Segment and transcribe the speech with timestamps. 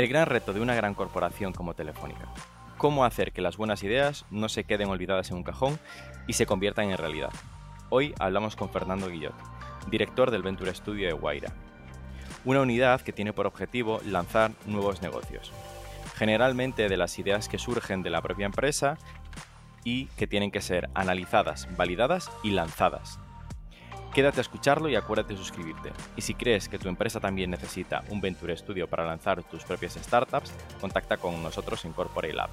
[0.00, 2.26] El gran reto de una gran corporación como Telefónica.
[2.78, 5.78] Cómo hacer que las buenas ideas no se queden olvidadas en un cajón
[6.26, 7.28] y se conviertan en realidad.
[7.90, 9.34] Hoy hablamos con Fernando Guillot,
[9.90, 11.52] director del Venture Studio de Guaira.
[12.46, 15.52] Una unidad que tiene por objetivo lanzar nuevos negocios,
[16.14, 18.96] generalmente de las ideas que surgen de la propia empresa
[19.84, 23.20] y que tienen que ser analizadas, validadas y lanzadas.
[24.14, 25.92] Quédate a escucharlo y acuérdate de suscribirte.
[26.16, 29.94] Y si crees que tu empresa también necesita un Venture Studio para lanzar tus propias
[29.94, 32.50] startups, contacta con nosotros en Corporate Lab.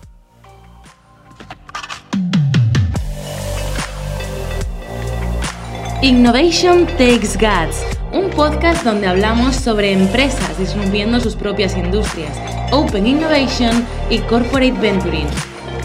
[6.04, 12.40] Innovation Takes Guts, un podcast donde hablamos sobre empresas disminuyendo sus propias industrias,
[12.72, 15.28] Open Innovation y Corporate Venturing.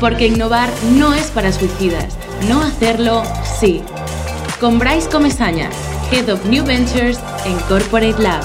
[0.01, 3.23] Porque innovar no es para suicidas, no hacerlo
[3.59, 3.83] sí.
[4.63, 5.71] Con Bryce Comesaña,
[6.13, 8.45] Head of New Ventures en Corporate Lab.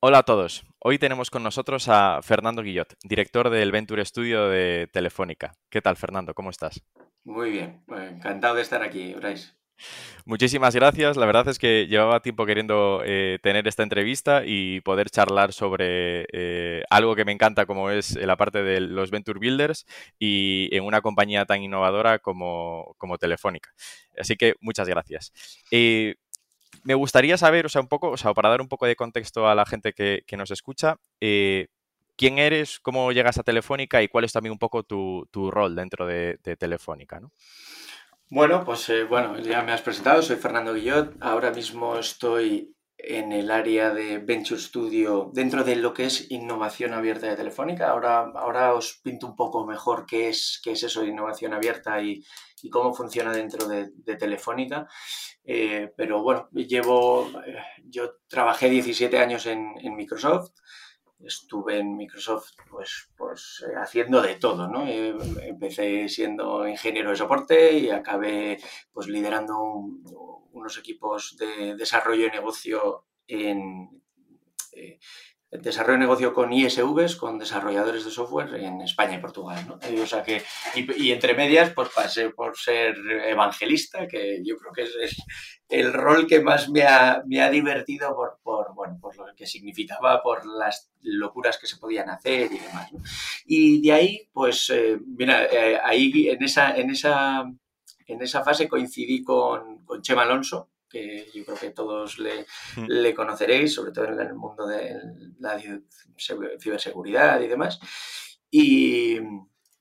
[0.00, 0.64] Hola a todos.
[0.80, 5.54] Hoy tenemos con nosotros a Fernando Guillot, director del Venture Studio de Telefónica.
[5.70, 6.34] ¿Qué tal, Fernando?
[6.34, 6.82] ¿Cómo estás?
[7.22, 9.52] Muy bien, encantado de estar aquí, Bryce.
[10.24, 11.16] Muchísimas gracias.
[11.16, 16.26] La verdad es que llevaba tiempo queriendo eh, tener esta entrevista y poder charlar sobre
[16.32, 19.86] eh, algo que me encanta como es la parte de los Venture Builders
[20.18, 23.70] y en una compañía tan innovadora como, Telefónica.
[24.18, 25.32] Así que muchas gracias.
[25.70, 26.16] Eh,
[26.84, 29.48] me gustaría saber, o sea, un poco, o sea, para dar un poco de contexto
[29.48, 34.32] a la gente que, nos escucha, quién eres, cómo llegas a Telefónica y cuál es
[34.32, 37.32] también un poco tu, rol dentro de, de Telefónica, ¿no?
[38.30, 41.16] Bueno, pues eh, bueno, ya me has presentado, soy Fernando Guillot.
[41.18, 46.92] Ahora mismo estoy en el área de Venture Studio dentro de lo que es innovación
[46.92, 47.88] abierta de Telefónica.
[47.88, 52.02] Ahora, ahora os pinto un poco mejor qué es, qué es eso de innovación abierta
[52.02, 52.22] y,
[52.70, 54.86] cómo funciona dentro de, Telefónica.
[55.42, 60.50] Eh, pero bueno, llevo, eh, yo trabajé 17 años en, en Microsoft
[61.20, 64.86] estuve en Microsoft pues, pues eh, haciendo de todo, ¿no?
[64.86, 68.58] Eh, empecé siendo ingeniero de soporte y acabé
[68.92, 74.02] pues liderando unos equipos de desarrollo de negocio en,
[74.72, 74.98] eh,
[75.50, 79.64] desarrollo de negocio con ISVs, con desarrolladores de software en España y Portugal.
[79.66, 79.78] ¿no?
[79.90, 80.42] Y, o sea que,
[80.74, 85.16] y, entre medias, pues pasé por ser evangelista, que yo creo que es
[85.68, 89.46] el, rol que más me ha, me ha divertido por, por, bueno, por lo que
[89.46, 92.90] significaba, por las locuras que se podían hacer y demás.
[93.46, 97.44] Y de ahí, pues, eh, mira, eh, ahí en esa, en, esa,
[98.06, 102.86] en esa fase coincidí con, con Chema Alonso, que yo creo que todos le, mm.
[102.86, 104.96] le, conoceréis, sobre todo en el mundo de
[105.38, 105.58] la
[106.58, 107.78] ciberseguridad y demás.
[108.50, 109.18] Y,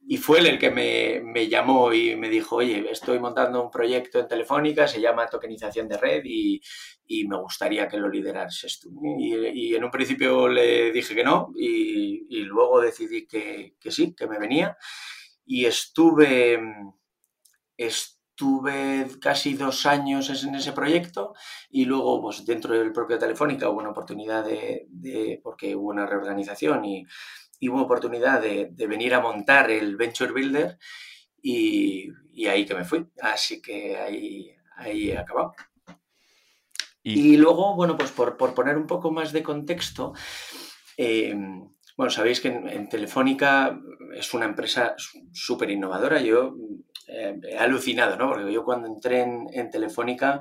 [0.09, 3.69] y fue él el que me, me, llamó y me dijo, oye, estoy montando un
[3.69, 6.61] proyecto en Telefónica, se llama tokenización de red y,
[7.05, 8.89] y me gustaría que lo liderases tú.
[9.19, 13.91] Y, y, en un principio le dije que no y, y luego decidí que, que,
[13.91, 14.77] sí, que me venía.
[15.45, 16.57] Y estuve,
[17.75, 21.33] estuve tuve casi dos años en ese proyecto
[21.71, 26.85] y luego pues dentro del propio Telefónica hubo una oportunidad de, porque hubo una reorganización
[26.85, 27.05] y,
[27.67, 30.77] hubo oportunidad de, venir a montar el Venture Builder
[31.41, 32.11] y,
[32.47, 33.07] ahí que me fui.
[33.19, 35.55] Así que ahí, ahí he acabado.
[37.01, 40.13] Y, luego, bueno, pues por, poner un poco más de contexto,
[40.97, 41.35] eh,
[41.97, 43.81] bueno, sabéis que en, Telefónica
[44.13, 44.95] es una empresa
[45.33, 46.21] súper innovadora.
[46.21, 46.55] Yo
[47.07, 48.29] eh, he alucinado, ¿no?
[48.29, 50.39] Porque yo cuando entré en, Telefónica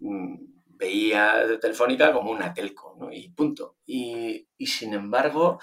[0.00, 0.36] mm,
[0.70, 3.12] veía Telefónica como una telco, ¿no?
[3.12, 3.76] Y punto.
[3.84, 5.60] Y, sin embargo,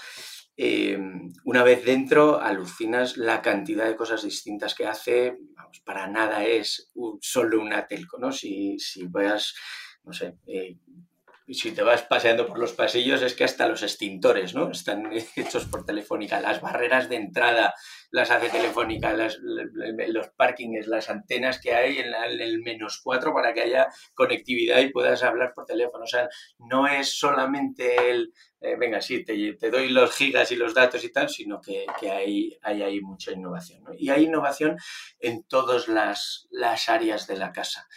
[0.55, 5.35] em, una vez dentro, alucinas la cantidad de cosas distintas que hace.
[5.55, 6.91] Vamos, para nada es
[7.21, 8.31] solo una telco, ¿no?
[8.31, 9.55] Si, si veas,
[10.03, 11.06] no sé, eh, y
[11.53, 14.69] si te vas paseando por los pasillos es que hasta los extintores, ¿no?
[14.69, 16.41] Están hechos por Telefónica.
[16.41, 17.73] Las barreras de entrada
[18.11, 23.61] las hace Telefónica, los parkings, las antenas que hay en, el menos cuatro para que
[23.61, 26.03] haya conectividad y puedas hablar por teléfono.
[26.03, 26.27] O sea,
[26.59, 31.11] no es solamente el, eh, venga, sí, te, doy los gigas y los datos y
[31.11, 33.83] tal, sino que, hay, hay, hay, mucha innovación.
[33.83, 33.91] ¿no?
[33.93, 34.77] Y hay innovación
[35.19, 37.87] en todas las, las áreas de la casa.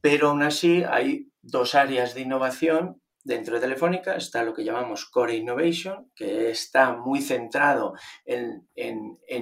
[0.00, 4.16] Pero aún así hay dos áreas de innovación dentro de Telefónica.
[4.16, 8.66] Está lo que llamamos Core Innovation, que está muy centrado en,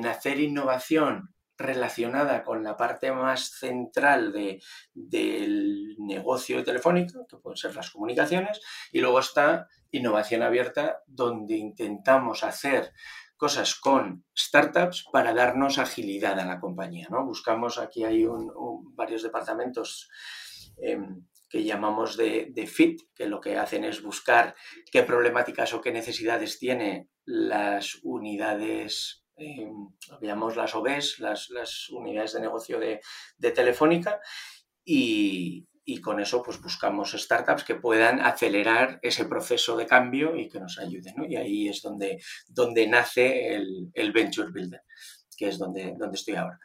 [0.07, 4.61] hacer innovación relacionada con la parte más central de,
[4.93, 8.61] del negocio telefónico, que pueden ser las comunicaciones,
[8.93, 12.93] y luego está innovación abierta, donde intentamos hacer
[13.37, 17.07] cosas con startups para darnos agilidad a la compañía.
[17.11, 17.25] ¿no?
[17.25, 18.27] Buscamos, aquí hay
[18.95, 20.11] varios departamentos
[20.77, 24.55] Em, que llamamos de, FIT, que lo que hacen es buscar
[24.91, 29.69] qué problemáticas o qué necesidades tiene las unidades, eh,
[30.21, 33.01] las OBs, las, las, unidades de negocio de,
[33.53, 34.21] Telefónica,
[34.85, 35.67] y,
[36.03, 40.79] con eso pues buscamos startups que puedan acelerar ese proceso de cambio y que nos
[40.79, 41.15] ayuden.
[41.29, 44.83] Y ahí es donde, donde nace el, el, Venture Builder,
[45.37, 46.59] que es donde, donde estoy ahora.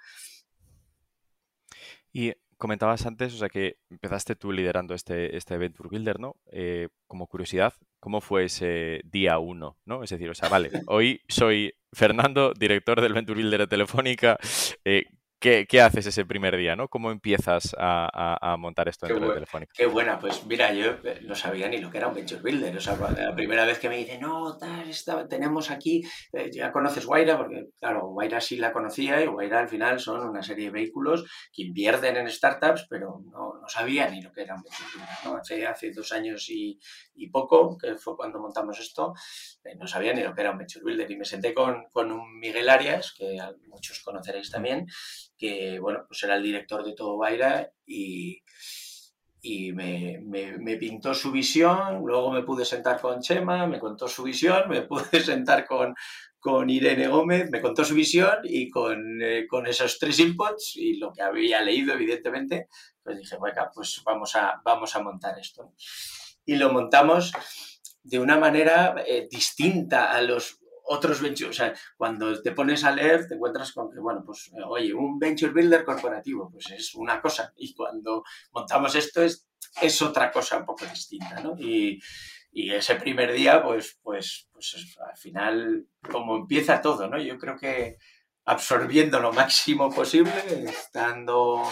[2.12, 6.36] Y comentabas antes, o sea, que empezaste tú liderando este, este Venture Builder, ¿no?
[6.52, 10.04] Eh, como curiosidad, ¿cómo fue ese día uno, ¿no?
[10.04, 14.38] Es decir, o sea, vale, hoy soy Fernando, director del Venture Builder de Telefónica.
[14.86, 15.06] Eh,
[15.42, 16.88] ¿Qué, haces ese primer día, no?
[16.88, 19.74] ¿Cómo empiezas a, montar esto dentro de Telefónica?
[19.76, 22.78] Qué buena, pues mira, yo eh, no sabía ni lo que era un Venture Builder.
[22.78, 24.92] O sea, la primera vez que me dice, no, tal,
[25.28, 29.68] tenemos aquí, eh, ya conoces Guaira, porque claro, Guaira sí la conocía y Guaira al
[29.68, 34.22] final son una serie de vehículos que invierten en startups, pero no, no sabía ni
[34.22, 35.16] lo que era un Venture Builder.
[35.26, 35.38] ¿no?
[35.38, 36.80] Hace, hace dos años y,
[37.16, 39.16] y, poco, que fue cuando montamos esto,
[39.64, 41.10] eh, no sabía ni lo que era un Venture Builder.
[41.10, 44.86] Y me senté con, con un Miguel Arias, que muchos conoceréis también,
[45.42, 48.44] que bueno, pues era el director de todo Baira y,
[49.42, 54.22] y me, me, pintó su visión, luego me pude sentar con Chema, me contó su
[54.22, 55.96] visión, me pude sentar con,
[56.40, 60.98] con Irene Gómez, me contó su visión y con, eh, con, esos tres inputs y
[60.98, 62.68] lo que había leído, evidentemente,
[63.02, 65.74] pues dije, bueno, pues vamos a, vamos a montar esto.
[66.46, 67.34] Y lo montamos
[68.04, 71.50] de una manera eh, distinta a los otros ventures.
[71.50, 74.94] O sea, cuando te pones a leer, te encuentras con que, bueno, pues, eh, oye,
[74.94, 77.54] un venture builder corporativo, pues es una cosa.
[77.56, 79.48] Y cuando montamos esto es,
[79.82, 81.56] es otra cosa un poco distinta, ¿no?
[81.58, 82.00] Y,
[82.54, 84.76] ese primer día, pues, pues, pues
[85.10, 87.18] al final, como empieza todo, ¿no?
[87.18, 87.98] Yo creo que
[88.44, 90.34] absorbiendo lo máximo posible,
[90.66, 91.64] estando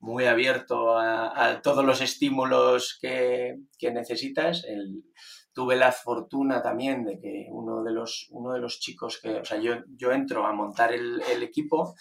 [0.00, 5.04] muy abierto a, todos los estímulos que, que necesitas, el,
[5.52, 9.44] tuve la fortuna también de que uno de los, uno de los chicos que, o
[9.44, 11.94] sea, yo, yo entro a montar el, equipo,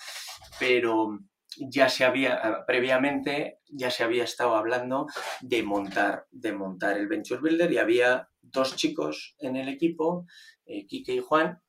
[0.59, 1.19] pero
[1.57, 5.07] ya se había, previamente, ya se había estado hablando
[5.41, 10.25] de montar, de montar el Venture Builder y había dos chicos en el equipo,
[10.65, 11.61] eh, Quique y Juan,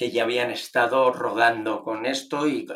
[0.00, 2.66] que ya habían estado rodando con esto y,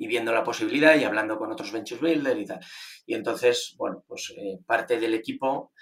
[0.00, 2.60] viendo la posibilidad y hablando con otros Venture Builder y tal.
[3.06, 5.72] Y entonces, bueno, pues eh, parte del equipo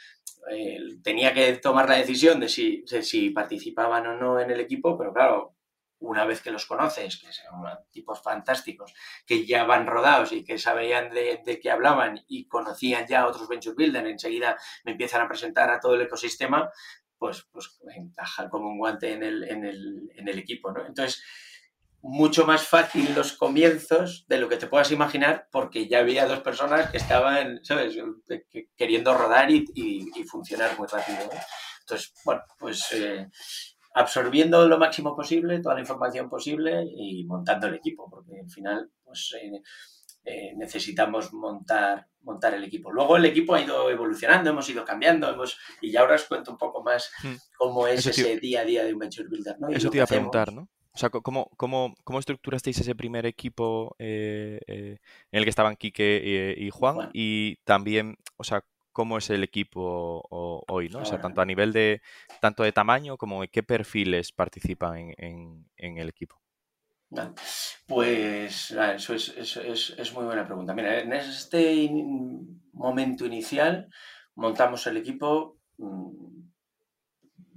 [1.02, 5.54] tenía que tomar la decisión de si, participaban o no en el equipo, pero claro,
[6.00, 8.92] una vez que los conoces, que son tipos fantásticos,
[9.24, 13.48] que ya van rodados y que sabían de, qué hablaban y conocían ya a otros
[13.48, 16.70] Venture Builder, enseguida me empiezan a presentar a todo el ecosistema,
[17.16, 20.84] pues, pues encajan como un guante en el, en el, en el equipo, ¿no?
[20.84, 21.22] Entonces,
[22.02, 26.40] mucho más fácil los comienzos de lo que te puedas imaginar, porque ya había dos
[26.40, 27.96] personas que estaban, ¿sabes?,
[28.76, 31.18] queriendo rodar y, funcionar muy rápido.
[31.80, 33.28] Entonces, bueno, pues eh,
[33.94, 38.90] absorbiendo lo máximo posible, toda la información posible y montando el equipo, porque al final,
[39.04, 39.62] pues eh,
[40.24, 42.90] eh, necesitamos montar, montar el equipo.
[42.90, 46.50] Luego el equipo ha ido evolucionando, hemos ido cambiando, hemos, y ya ahora os cuento
[46.50, 47.34] un poco más hmm.
[47.56, 49.60] cómo es ese día a día de un Venture Builder.
[49.60, 49.68] ¿no?
[49.68, 50.68] Eso te iba a preguntar, ¿no?
[50.94, 54.98] O sea, ¿cómo, cómo, cómo estructurasteis ese primer equipo eh, eh,
[55.30, 57.08] en el que estaban Quique y, Juan?
[57.14, 58.62] Y también, o sea,
[58.92, 60.26] ¿cómo es el equipo
[60.68, 61.00] hoy, ¿no?
[61.00, 62.02] O sea, tanto a nivel de,
[62.40, 66.38] tanto de tamaño como de qué perfiles participan en, el equipo.
[67.86, 70.74] Pues eso, es, muy buena pregunta.
[70.74, 71.90] Mira, en este
[72.74, 73.88] momento inicial
[74.34, 76.51] montamos el equipo mm,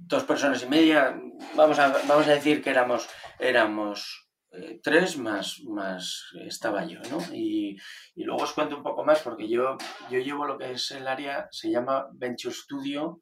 [0.06, 1.20] dos personas y media,
[1.56, 3.08] vamos a, vamos a decir que éramos,
[3.40, 7.18] éramos eh, tres más, más estaba yo, ¿no?
[7.34, 7.76] Y,
[8.14, 9.76] luego os cuento un poco más porque yo,
[10.10, 13.20] yo llevo lo que es el área, se llama Venture Studio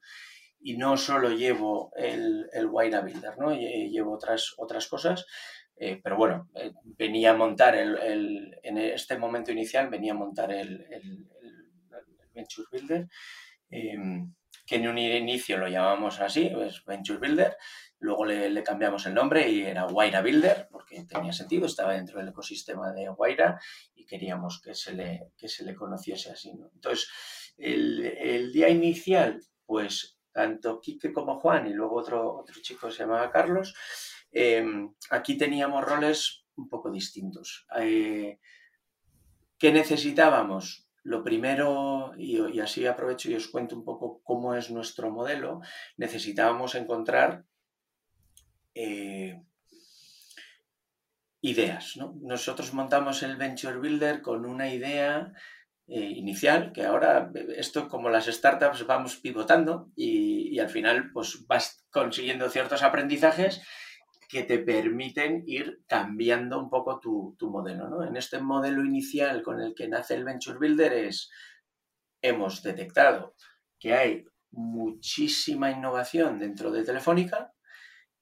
[0.60, 3.54] y no solo llevo el, el Wire Builder, ¿no?
[3.54, 5.26] Llevo otras, otras cosas.
[5.76, 10.52] Eh, pero bueno, eh, venía a montar el, en este momento inicial, venía a montar
[10.52, 11.26] el, el
[12.32, 13.08] Venture Builder.
[14.66, 17.56] Que en un inicio lo llamamos así, es Venture Builder,
[17.98, 22.28] luego le, cambiamos el nombre y era Waira Builder, porque tenía sentido, estaba dentro del
[22.28, 23.60] ecosistema de Waira
[23.94, 26.50] y queríamos que se le, se le conociese así.
[26.50, 27.08] Entonces,
[27.56, 33.30] el, día inicial, pues tanto Quique como Juan y luego otro, otro chico se llamaba
[33.30, 33.74] Carlos,
[34.32, 37.66] em, aquí teníamos roles un poco distintos.
[37.78, 38.38] Eh,
[39.58, 40.83] ¿Qué necesitábamos?
[41.04, 45.60] Lo primero, y, así aprovecho y os cuento un poco cómo es nuestro modelo,
[45.98, 47.44] necesitábamos encontrar
[48.74, 49.38] eh,
[51.42, 51.98] ideas.
[52.22, 55.30] Nosotros montamos el Venture Builder con una idea
[55.86, 61.84] eh, inicial, que ahora esto como las startups vamos pivotando y, al final pues vas
[61.90, 63.60] consiguiendo ciertos aprendizajes
[64.34, 67.88] que te permiten ir cambiando un poco tu, modelo.
[67.88, 68.02] ¿no?
[68.02, 71.30] En este modelo inicial con el que nace el Venture Builder es,
[72.20, 73.36] hemos detectado
[73.78, 77.54] que hay muchísima innovación dentro de Telefónica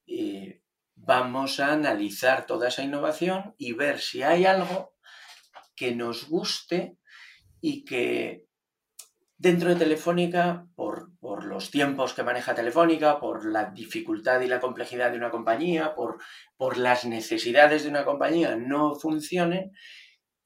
[0.05, 0.61] y
[0.93, 4.93] vamos a analizar toda esa innovación y ver si hay algo
[5.75, 6.99] que nos guste
[7.59, 8.45] y que
[9.43, 11.11] dentro de Telefónica, por,
[11.43, 16.17] los tiempos que maneja Telefónica, por la dificultad y la complejidad de una compañía, por,
[16.55, 19.73] por las necesidades de una compañía, no funcionen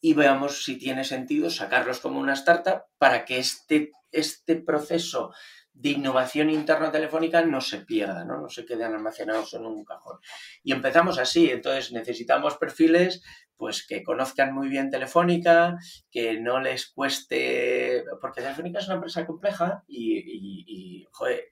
[0.02, 5.32] y veamos si tiene sentido sacarlos como una startup para que este, este proceso
[5.74, 8.42] de innovación interna telefónica no se pierda, ¿no?
[8.42, 10.18] no se queden almacenados en un cajón.
[10.64, 13.22] Y empezamos así, entonces necesitamos perfiles
[13.58, 15.78] pues que conozcan muy bien Telefónica,
[16.12, 17.77] que no les cueste,
[18.22, 21.06] porque Telefónica es una empresa compleja y,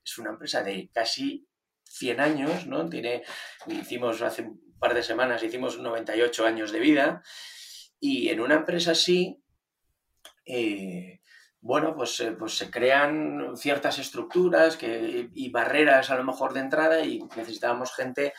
[0.03, 1.47] es una empresa de casi
[1.83, 2.87] 100 años, ¿no?
[2.87, 3.23] Tiene,
[3.67, 7.23] hicimos hace un par de semanas, hicimos 98 años de vida
[7.99, 9.41] y en una empresa así,
[10.45, 11.21] eh,
[11.61, 16.59] bueno, pues, eh, pues se crean ciertas estructuras que, y barreras a lo mejor de
[16.59, 18.33] entrada y necesitábamos gente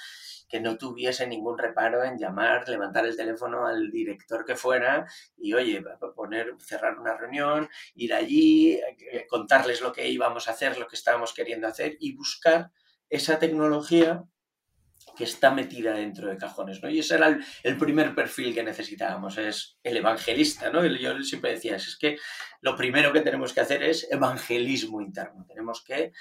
[0.49, 5.55] que no tuviese ningún reparo en llamar, levantar el teléfono al director que fuera y,
[5.55, 5.83] oye,
[6.15, 8.73] poner, cerrar una reunión, ir allí,
[9.13, 12.71] eh, contarles lo que íbamos a hacer, lo que estábamos queriendo hacer y buscar
[13.09, 14.25] esa tecnología
[15.17, 16.91] que está metida dentro de cajones, ¿no?
[16.91, 20.85] Y ese era el, primer perfil que necesitábamos, es el evangelista, ¿no?
[20.85, 22.19] Yo siempre decía, es que
[22.61, 26.13] lo primero que tenemos que hacer es evangelismo interno, tenemos que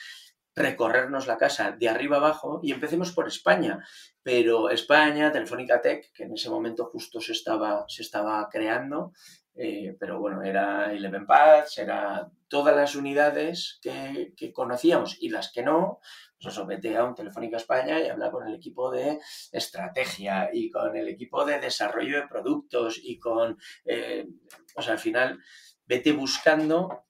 [0.55, 3.85] recorrernos la casa de arriba abajo y empecemos por España.
[4.23, 9.11] Pero España, Telefónica Tech, que en ese momento justo se estaba, se estaba creando,
[9.53, 15.63] eh, pero bueno, era Eleven Paths, era todas las unidades que, conocíamos y las que
[15.63, 15.99] no,
[16.39, 19.19] pues eso, vete a un Telefónica España y habla con el equipo de
[19.51, 24.27] estrategia y con el equipo de desarrollo de productos y con, eh,
[24.75, 25.39] o sea, al final,
[25.85, 27.05] vete buscando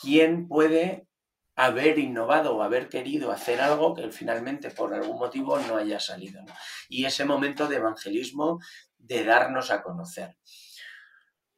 [0.00, 1.07] quién puede
[1.58, 6.44] haber innovado o haber querido hacer algo que finalmente por algún motivo no haya salido.
[6.88, 8.60] Y ese momento de evangelismo,
[8.96, 10.36] de darnos a conocer.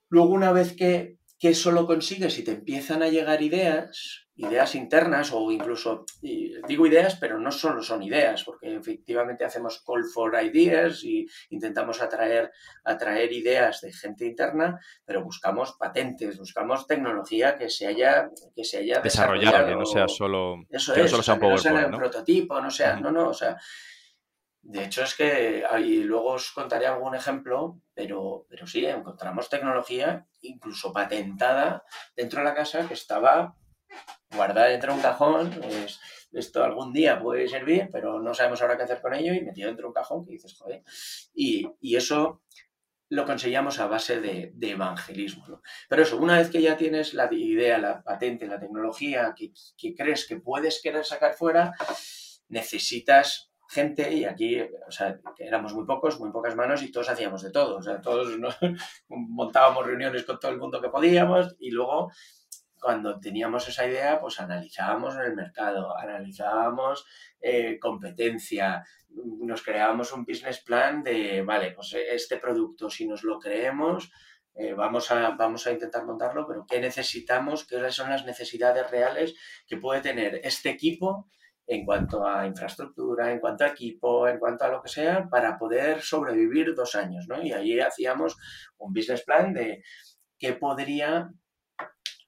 [0.09, 4.75] Luego, una vez que, que eso lo consigues y te empiezan a llegar ideas, ideas
[4.75, 10.35] internas o incluso, digo ideas, pero no solo son ideas, porque efectivamente hacemos call for
[10.44, 12.52] ideas y intentamos atraer,
[12.85, 18.78] atraer ideas de gente interna, pero buscamos patentes, buscamos tecnología que se haya, que se
[18.78, 19.66] haya desarrollado.
[19.66, 23.30] que no sea solo, eso es, no sea un, no prototipo, no sea, no, no,
[23.30, 23.56] o sea,
[24.62, 30.26] de hecho, es que y luego os contaré algún ejemplo, pero, pero sí, encontramos tecnología
[30.43, 33.57] incluso patentada dentro de la casa que estaba
[34.31, 35.61] guardada dentro de un cajón.
[36.33, 39.69] esto algún día puede servir, pero no sabemos ahora qué hacer con ello y metido
[39.69, 40.83] dentro de un cajón que dices, joder.
[41.35, 42.43] Y, eso
[43.09, 45.62] lo conseguíamos a base de, evangelismo.
[45.88, 50.26] Pero eso, una vez que ya tienes la idea, la patente, la tecnología que crees
[50.26, 51.75] que puedes querer sacar fuera,
[52.49, 57.42] necesitas gente y aquí, o sea, éramos muy pocos, muy pocas manos y todos hacíamos
[57.42, 57.76] de todo.
[57.76, 58.36] O sea, todos
[59.08, 62.10] montábamos reuniones con todo el mundo que podíamos y luego
[62.80, 67.04] cuando teníamos esa idea, pues analizábamos el mercado, analizábamos
[67.40, 73.38] eh, competencia, nos creábamos un business plan de, vale, pues este producto, si nos lo
[73.38, 74.10] creemos,
[74.54, 77.66] eh, vamos, a, vamos a intentar montarlo, pero ¿qué necesitamos?
[77.66, 79.34] ¿Qué son las necesidades reales
[79.66, 81.28] que puede tener este equipo
[81.70, 85.56] en cuanto a infraestructura, en cuanto a equipo, en cuanto a lo que sea, para
[85.56, 87.40] poder sobrevivir dos años, ¿no?
[87.40, 88.36] Y ahí hacíamos
[88.76, 89.84] un business plan de
[90.36, 91.30] qué podría,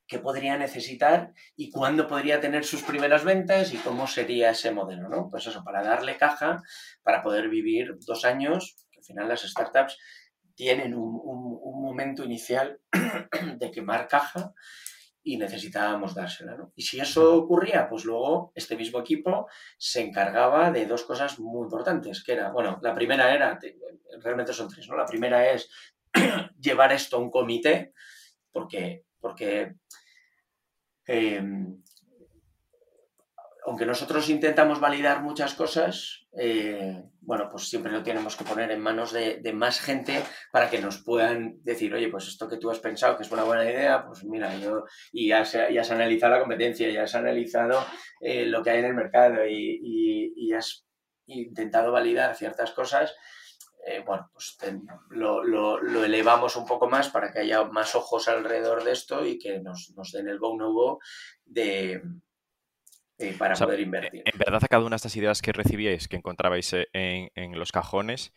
[0.06, 5.08] qué podría necesitar y cuándo podría tener sus primeras ventas y cómo sería ese modelo,
[5.08, 5.28] ¿no?
[5.28, 6.62] Pues eso, para darle caja,
[7.02, 9.98] para poder vivir dos años, que al final las startups
[10.54, 12.78] tienen un momento inicial
[13.58, 14.54] de quemar caja
[15.24, 16.56] y necesitábamos dársela.
[16.56, 16.72] ¿no?
[16.74, 19.48] Y si eso ocurría, pues luego este mismo equipo
[19.78, 23.58] se encargaba de dos cosas muy importantes, que era, bueno, la primera era,
[24.20, 24.96] realmente son tres, ¿no?
[24.96, 25.70] La primera es
[26.60, 27.92] llevar esto a un comité,
[28.50, 29.76] porque, porque
[31.06, 31.82] em,
[33.64, 38.80] aunque nosotros intentamos validar muchas cosas, eh, bueno, pues siempre lo tenemos que poner en
[38.80, 42.80] manos de, más gente para que nos puedan decir, oye, pues esto que tú has
[42.80, 46.90] pensado que es una buena idea, pues mira, yo, y ya, has analizado la competencia,
[46.90, 47.84] ya has analizado
[48.20, 50.84] eh, lo que hay en el mercado y, has
[51.26, 53.14] intentado validar ciertas cosas,
[53.86, 54.58] eh, bueno, pues
[55.10, 59.60] lo, elevamos un poco más para que haya más ojos alrededor de esto y que
[59.60, 60.98] nos, den el go no
[61.46, 62.02] de,
[63.38, 64.22] para poder invertir.
[64.24, 67.72] En verdad, a cada una de estas ideas que recibíais, que encontrabais en, en los
[67.72, 68.32] cajones,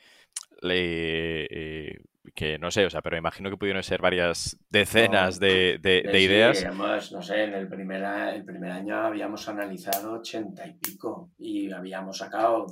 [0.62, 2.00] le, eh,
[2.34, 6.64] que no sé, o sea, pero imagino que pudieron ser varias decenas de, de, ideas.
[6.66, 11.72] Además, no sé, en el primer, el primer año habíamos analizado ochenta y pico y
[11.72, 12.68] habíamos sacado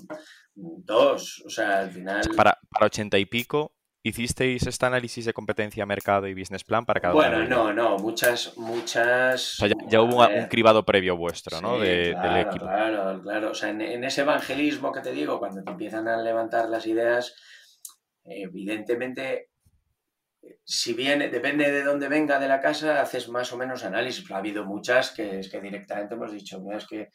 [0.55, 2.22] dos, o sea, al final...
[2.36, 3.73] Para, para ochenta y pico,
[4.03, 7.98] ¿hicisteis este análisis de competencia, mercado y business plan para cada bueno, Bueno, no, no,
[7.98, 9.62] muchas, muchas...
[9.62, 11.79] O sea, ya, hubo un, cribado previo vuestro, ¿no?
[11.79, 12.65] de, claro, del equipo.
[12.65, 16.22] Claro, claro, o sea, en, en ese evangelismo que te digo, cuando te empiezan a
[16.22, 17.36] levantar las ideas
[18.25, 19.50] evidentemente,
[20.63, 24.29] si bien depende de dónde venga de la casa, haces más o menos análisis.
[24.31, 27.10] Ha habido muchas que es que directamente hemos dicho, mira, es que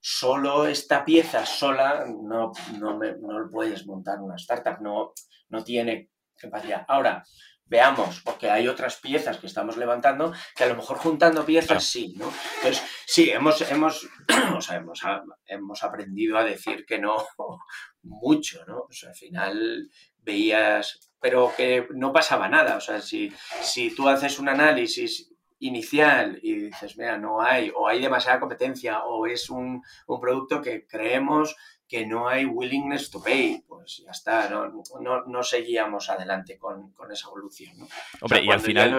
[0.00, 5.12] solo esta pieza sola no, no, me, no puedes montar una startup, no,
[5.48, 6.84] no tiene capacidad.
[6.88, 7.24] Ahora,
[7.66, 12.14] veamos, porque hay otras piezas que estamos levantando que a lo mejor juntando piezas sí,
[12.16, 12.32] ¿no?
[12.56, 14.08] Entonces, sí, hemos, hemos,
[14.56, 15.00] o sea, hemos,
[15.46, 17.16] hemos aprendido a decir que no
[18.02, 18.80] mucho, ¿no?
[18.80, 22.76] O sea, al final veías, pero que no pasaba nada.
[22.76, 23.32] O sea, si,
[23.62, 25.30] si tú haces un análisis
[25.60, 29.82] inicial y dices, mira, no hay, o hay demasiada competencia, o es un,
[30.20, 31.54] producto que creemos
[31.90, 37.72] que no hay willingness to pay, pues ya está, no, seguíamos adelante con, esa evolución.
[38.20, 38.98] Hombre, y al final...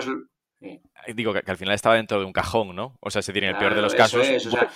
[1.15, 2.95] Digo que, al final estaba dentro de un cajón, ¿no?
[2.99, 4.27] O sea, se decir, en el peor de los casos,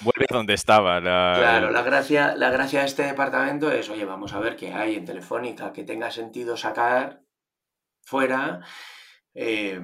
[0.01, 0.99] vuelve donde estaba.
[0.99, 4.95] claro, la gracia, la gracia de este departamento es, oye, vamos a ver qué hay
[4.95, 7.21] en Telefónica que tenga sentido sacar
[8.01, 8.61] fuera.
[9.35, 9.79] Eh,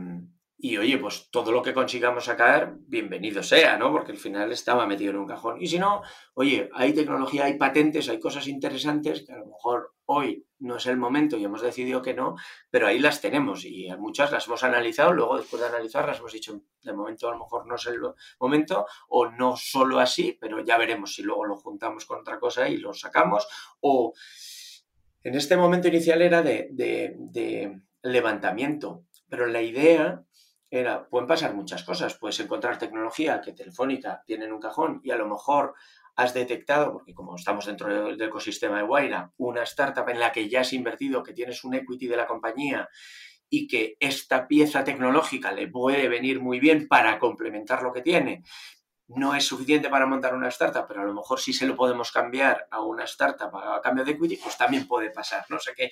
[0.64, 3.92] y oye, pues todo lo que consigamos sacar, bienvenido sea, ¿no?
[3.92, 5.60] Porque al final estaba metido en un cajón.
[5.60, 6.04] Y si no,
[6.36, 10.86] oye, hay tecnología, hay patentes, hay cosas interesantes que a lo mejor hoy no es
[10.86, 12.36] el momento y hemos decidido que no,
[12.70, 16.62] pero ahí las tenemos y muchas las hemos analizado, luego después de analizarlas hemos dicho,
[16.84, 18.00] de momento a lo mejor no es el
[18.40, 22.70] momento o no solo así, pero ya veremos si luego lo juntamos con otra cosa
[22.70, 23.48] y lo sacamos
[23.80, 24.14] o
[25.24, 30.24] en este momento inicial era de, de levantamiento, pero la idea
[30.72, 32.16] era, pueden pasar muchas cosas.
[32.16, 35.76] Puedes encontrar tecnología que Telefónica tiene en un cajón y a lo mejor
[36.16, 40.48] has detectado, porque como estamos dentro del ecosistema de Guaira, una startup en la que
[40.48, 42.90] ya has invertido, que tienes un equity de la compañía
[43.50, 48.44] y que esta pieza tecnológica le puede venir muy bien para complementar lo que tiene
[49.16, 52.12] no es suficiente para montar una startup, pero a lo mejor sí se lo podemos
[52.12, 55.58] cambiar a una startup a cambio de equity, pues también puede pasar, ¿no?
[55.58, 55.92] O sea que,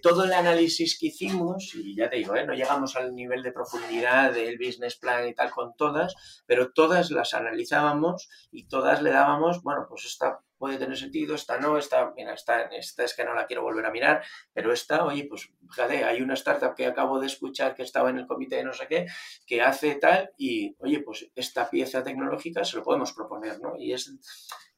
[0.00, 2.46] todo el análisis que hicimos, y ya te digo, ¿eh?
[2.46, 6.14] no llegamos al nivel de profundidad del business plan y tal con todas,
[6.46, 11.58] pero todas las analizábamos y todas le dábamos, bueno, pues esta puede tener sentido, esta
[11.58, 15.04] no, esta, mira, esta, esta es que no la quiero volver a mirar, pero esta,
[15.04, 18.56] oye, pues fíjate, hay una startup que acabo de escuchar que estaba en el comité
[18.56, 19.06] de no sé qué,
[19.46, 23.74] que hace tal y, oye, pues esta pieza tecnológica se lo podemos proponer, ¿no?
[23.78, 24.12] Y es,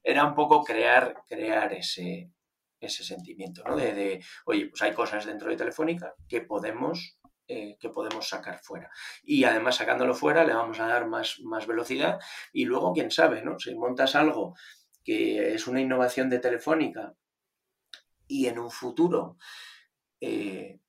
[0.03, 2.31] era un poco crear, crear ese,
[2.79, 3.77] ese sentimiento, ¿no?
[3.77, 7.19] De, oye, pues hay cosas dentro de Telefónica que podemos
[7.53, 8.89] eh, que podemos sacar fuera.
[9.25, 12.21] Y además sacándolo fuera le vamos a dar más, más velocidad
[12.53, 13.59] y luego, quién sabe, ¿no?
[13.59, 14.55] Si montas algo
[15.05, 17.15] que es una innovación de Telefónica
[18.27, 19.37] y en un futuro
[20.21, 20.81] eh,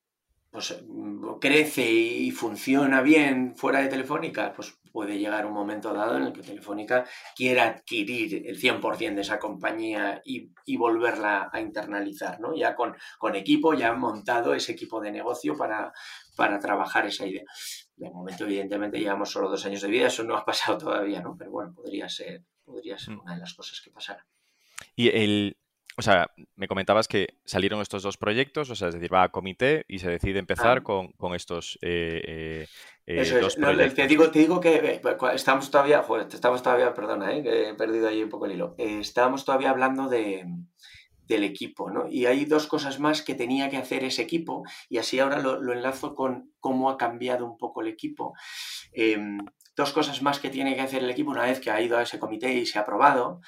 [0.51, 6.17] pues, mm, crece y funciona bien fuera de Telefónica, pues puede llegar un momento dado
[6.17, 12.39] en el que Telefónica quiera adquirir el 100% de esa compañía y, volverla a internalizar,
[12.39, 12.55] ¿no?
[12.55, 15.93] Ya con, con equipo, ya montado ese equipo de negocio para,
[16.35, 17.43] para trabajar esa idea.
[17.95, 21.35] De momento, evidentemente, llevamos solo dos años de vida, eso no ha pasado todavía, ¿no?
[21.37, 23.19] Pero bueno, podría ser, podría ser mm.
[23.19, 24.25] una de las cosas que pasara.
[24.95, 25.57] Y el,
[25.97, 29.29] o sea, me comentabas que salieron estos dos proyectos, o sea, es decir, va a
[29.29, 30.83] comité y se decide empezar ah.
[31.17, 32.67] con, estos eh, eh,
[33.05, 33.95] eh, dos proyectos.
[33.95, 35.01] te, digo, te digo que
[35.33, 38.75] estamos todavía, joder, estamos todavía, perdona, que he perdido ahí un poco el hilo.
[38.77, 40.45] estábamos todavía hablando de,
[41.27, 42.07] del equipo, ¿no?
[42.09, 45.61] Y hay dos cosas más que tenía que hacer ese equipo y así ahora lo,
[45.61, 48.33] lo enlazo con cómo ha cambiado un poco el equipo.
[48.93, 49.39] Em,
[49.81, 52.03] dos cosas más que tiene que hacer el equipo una vez que ha ido a
[52.03, 53.41] ese comité y se ha aprobado,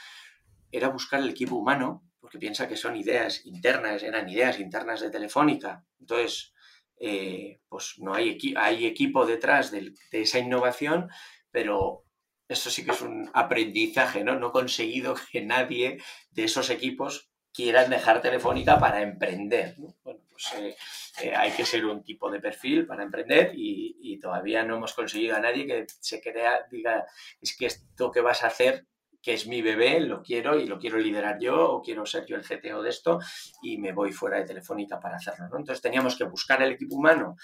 [0.72, 5.12] era buscar el equipo humano, porque piensa que son ideas internas, eran ideas internas de
[5.12, 5.86] Telefónica.
[6.00, 6.54] Entonces,
[7.00, 11.10] eh, pues no hay, hay equipo detrás de, esa innovación,
[11.52, 12.04] pero
[12.48, 14.40] eso sí que es un aprendizaje, ¿no?
[14.40, 19.76] No he conseguido que nadie de esos equipos quieran dejar Telefónica para emprender.
[20.04, 20.76] Bueno, pues
[21.22, 25.36] eh, hay que ser un tipo de perfil para emprender y, todavía no hemos conseguido
[25.36, 27.06] a nadie que se crea, diga,
[27.42, 28.86] es que esto que vas a hacer
[29.22, 32.38] que es mi bebé, lo quiero y lo quiero liderar yo o quiero ser yo
[32.38, 33.20] el GTO de esto
[33.62, 35.46] y me voy fuera de Telefónica para hacerlo.
[35.46, 37.36] Entonces teníamos que buscar el equipo humano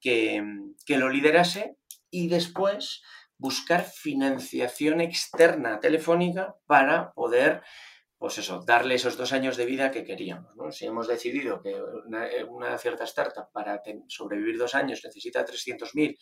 [0.00, 0.42] que,
[0.84, 1.76] que lo liderase
[2.10, 3.02] y después
[3.38, 7.62] buscar financiación externa telefónica para poder
[8.18, 10.52] pues eso, darle esos dos años de vida que queríamos.
[10.76, 16.18] Si hemos decidido que una, cierta startup para sobrevivir dos años necesita 300.000,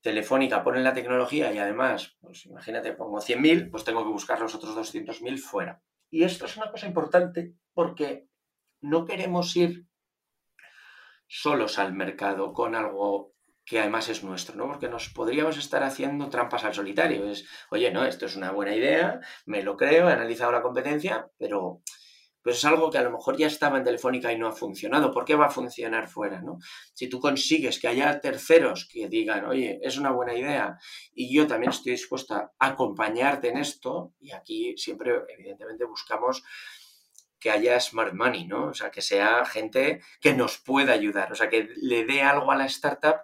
[0.00, 4.54] Telefónica pone la tecnología y además, pues imagínate, pongo 100.000, pues tengo que buscar los
[4.54, 5.82] otros 200.000 fuera.
[6.10, 8.28] Y esto es una cosa importante porque
[8.80, 9.86] no queremos ir
[11.26, 13.31] solos al mercado con algo
[13.64, 14.66] que además es nuestro, ¿no?
[14.66, 17.30] Porque nos podríamos estar haciendo trampas al solitario.
[17.30, 21.28] Es, oye, no, esto es una buena idea, me lo creo, he analizado la competencia,
[21.38, 21.82] pero
[22.42, 25.12] pues es algo que a lo mejor ya estaba en Telefónica y no ha funcionado.
[25.12, 26.42] ¿Por qué va a funcionar fuera?
[26.42, 26.58] ¿no?
[26.92, 30.76] Si tú consigues que haya terceros que digan, oye, es una buena idea
[31.14, 36.42] y yo también estoy dispuesta a acompañarte en esto, y aquí siempre, evidentemente, buscamos
[37.38, 38.66] que haya smart money, ¿no?
[38.66, 42.50] O sea, que sea gente que nos pueda ayudar, o sea, que le dé algo
[42.52, 43.16] a la startup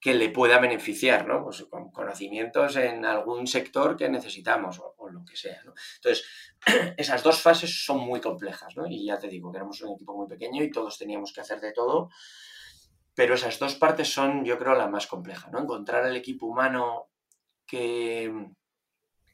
[0.00, 1.42] que, le pueda beneficiar, ¿no?
[1.44, 5.60] Pues con conocimientos en algún sector que necesitamos o, lo que sea.
[5.96, 6.24] Entonces,
[6.96, 8.86] esas dos fases son muy complejas, ¿no?
[8.86, 11.60] Y ya te digo que éramos un equipo muy pequeño y todos teníamos que hacer
[11.60, 12.10] de todo,
[13.14, 15.60] pero esas dos partes son, yo creo, la más compleja, ¿no?
[15.60, 17.10] Encontrar el equipo humano
[17.66, 18.50] que,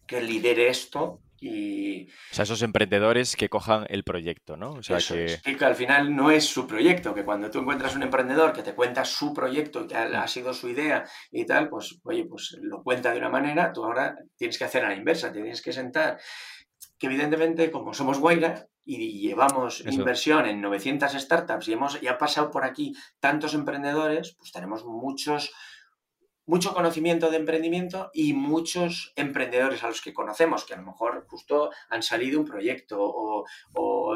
[0.07, 2.07] que lidere esto y...
[2.07, 4.73] O sea, esos emprendedores que cojan el proyecto, ¿no?
[4.73, 5.39] O sea, que...
[5.43, 5.65] que...
[5.65, 9.05] al final no es su proyecto, que cuando tú encuentras un emprendedor que te cuenta
[9.05, 10.29] su proyecto y que ha mm.
[10.29, 14.17] sido su idea y tal, pues, oye, pues lo cuenta de una manera, tú ahora
[14.37, 16.19] tienes que hacer a la inversa, tienes que sentar.
[16.99, 22.51] Que evidentemente, como somos Guaira y llevamos inversión en 900 startups y hemos ya pasado
[22.51, 25.53] por aquí tantos emprendedores, pues tenemos muchos
[26.47, 31.27] mucho conocimiento de emprendimiento y muchos emprendedores a los que conocemos, que a lo mejor
[31.29, 33.45] justo han salido un proyecto o,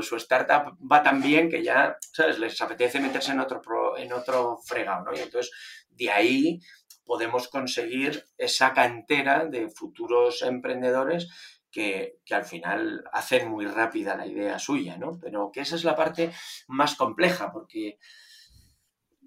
[0.02, 4.58] su startup va tan bien que ya, ¿sabes?, les apetece meterse en otro, en otro
[4.64, 5.14] fregado, ¿no?
[5.14, 5.52] Y entonces,
[5.90, 6.60] de ahí
[7.04, 11.28] podemos conseguir esa cantera de futuros emprendedores
[11.70, 15.18] que, que, al final hacen muy rápida la idea suya, ¿no?
[15.20, 16.32] Pero que esa es la parte
[16.66, 17.98] más compleja, porque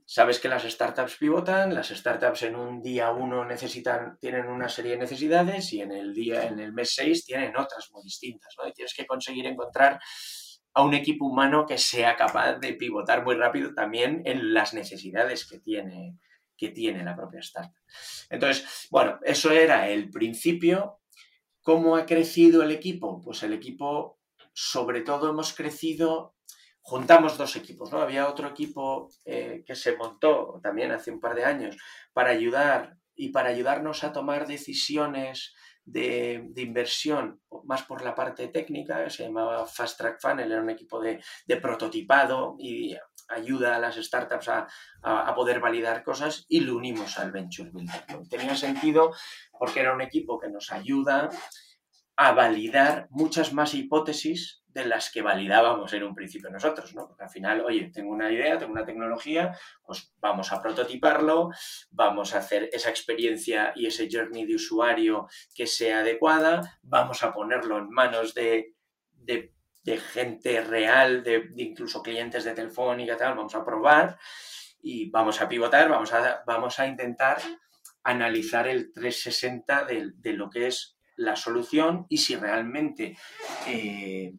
[0.05, 4.91] Sabes que las startups pivotan, las startups en un día uno necesitan, tienen una serie
[4.91, 8.67] de necesidades y en el día, en el mes seis tienen otras muy distintas, ¿no?
[8.67, 9.99] Y tienes que conseguir encontrar
[10.73, 15.47] a un equipo humano que sea capaz de pivotar muy rápido también en las necesidades
[15.47, 16.17] que tiene,
[16.57, 17.83] que tiene la propia startup.
[18.29, 20.99] Entonces, bueno, eso era el principio.
[21.61, 23.21] ¿Cómo ha crecido el equipo?
[23.21, 24.19] Pues el equipo,
[24.51, 26.32] sobre todo, hemos crecido
[26.83, 28.01] juntamos dos equipos, ¿no?
[28.01, 31.77] Había otro equipo eh, que se montó también hace un par de años
[32.11, 35.53] para ayudar y para ayudarnos a tomar decisiones
[35.85, 40.99] de, inversión más por la parte técnica, se llamaba Fast Track Funnel, era un equipo
[41.01, 41.21] de,
[41.61, 42.95] prototipado y
[43.29, 48.03] ayuda a las startups a, poder validar cosas y lo unimos al Venture Builder.
[48.29, 49.13] Tenía sentido
[49.57, 51.29] porque era un equipo que nos ayuda
[52.15, 57.07] a validar muchas más hipótesis de las que validábamos en un principio nosotros, ¿no?
[57.07, 61.51] Porque al final, oye, tengo una idea, tengo una tecnología, pues vamos a prototiparlo,
[61.91, 67.31] vamos a hacer esa experiencia y ese journey de usuario que sea adecuada, vamos a
[67.31, 68.73] ponerlo en manos de,
[70.13, 74.17] gente real, de, incluso clientes de Telefónica, tal, vamos a probar
[74.81, 77.37] y vamos a pivotar, vamos a, vamos a intentar
[78.03, 83.17] analizar el 360 de, de lo que es la solución y si realmente...
[83.67, 84.33] Eh,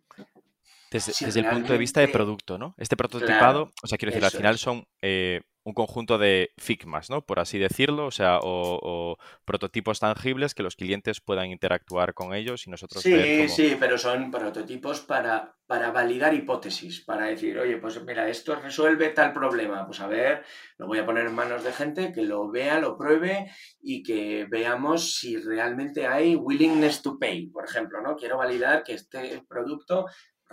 [0.95, 2.75] desde, el punto de vista de producto, ¿no?
[2.79, 7.23] Este prototipado, o sea, quiero decir, al final son eh, un conjunto de figmas, ¿no?
[7.23, 12.67] Por así decirlo, o sea, o, prototipos tangibles que los clientes puedan interactuar con ellos
[12.67, 18.03] y nosotros Sí, sí, pero son prototipos para, para validar hipótesis, para decir, oye, pues
[18.05, 20.45] mira, esto resuelve tal problema, pues a ver,
[20.77, 24.47] lo voy a poner en manos de gente que lo vea, lo pruebe y que
[24.51, 28.17] veamos si realmente hay willingness to pay, por ejemplo, ¿no?
[28.17, 30.05] Quiero validar que este producto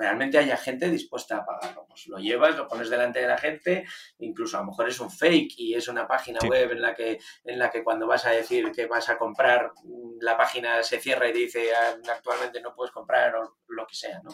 [0.02, 1.86] realmente haya gente dispuesta a pagarlo.
[1.88, 3.86] Pues lo llevas, lo pones delante de la gente,
[4.18, 7.20] incluso a lo mejor es un fake y es una página web en la, que,
[7.44, 11.00] en la que cuando vas a decir que vas a comprar, mm, la página se
[11.00, 14.32] cierra y dice ah, actualmente no puedes comprar o lo que sea, ¿no?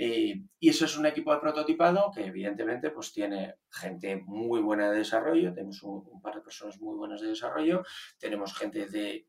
[0.00, 4.98] y eso es un equipo de prototipado que evidentemente pues tiene gente muy buena de
[4.98, 7.82] desarrollo, tenemos un par de personas muy buenas de desarrollo,
[8.16, 9.26] tenemos gente de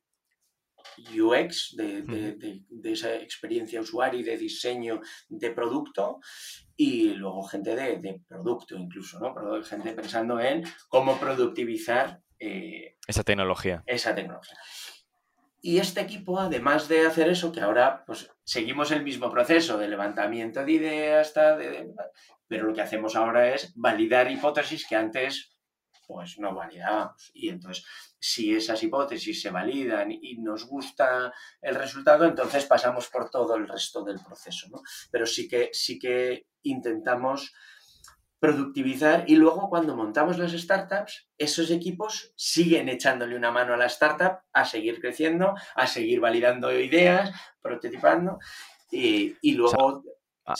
[1.17, 6.19] UX, de, esa experiencia usuario y de diseño de producto,
[6.75, 9.63] y luego gente de, producto incluso, ¿no?
[9.63, 13.83] Gente pensando en cómo productivizar eh, esa tecnología.
[13.85, 14.57] Esa tecnología.
[15.61, 19.89] Y este equipo, además de hacer eso, que ahora pues seguimos el mismo proceso de
[19.89, 21.33] levantamiento de ideas,
[22.47, 25.58] pero lo que hacemos ahora es validar hipótesis que antes
[26.09, 27.29] pues no validábamos.
[27.35, 27.85] Y entonces,
[28.17, 33.67] si esas hipótesis se validan y nos gusta el resultado, entonces pasamos por todo el
[33.67, 34.67] resto del proceso.
[34.71, 34.81] ¿no?
[35.11, 37.53] Pero sí que, sí que intentamos
[38.39, 43.85] productivizar y luego cuando montamos las startups, esos equipos siguen echándole una mano a la
[43.85, 48.39] startup a seguir creciendo, a seguir validando ideas, prototipando
[48.89, 50.03] y, luego...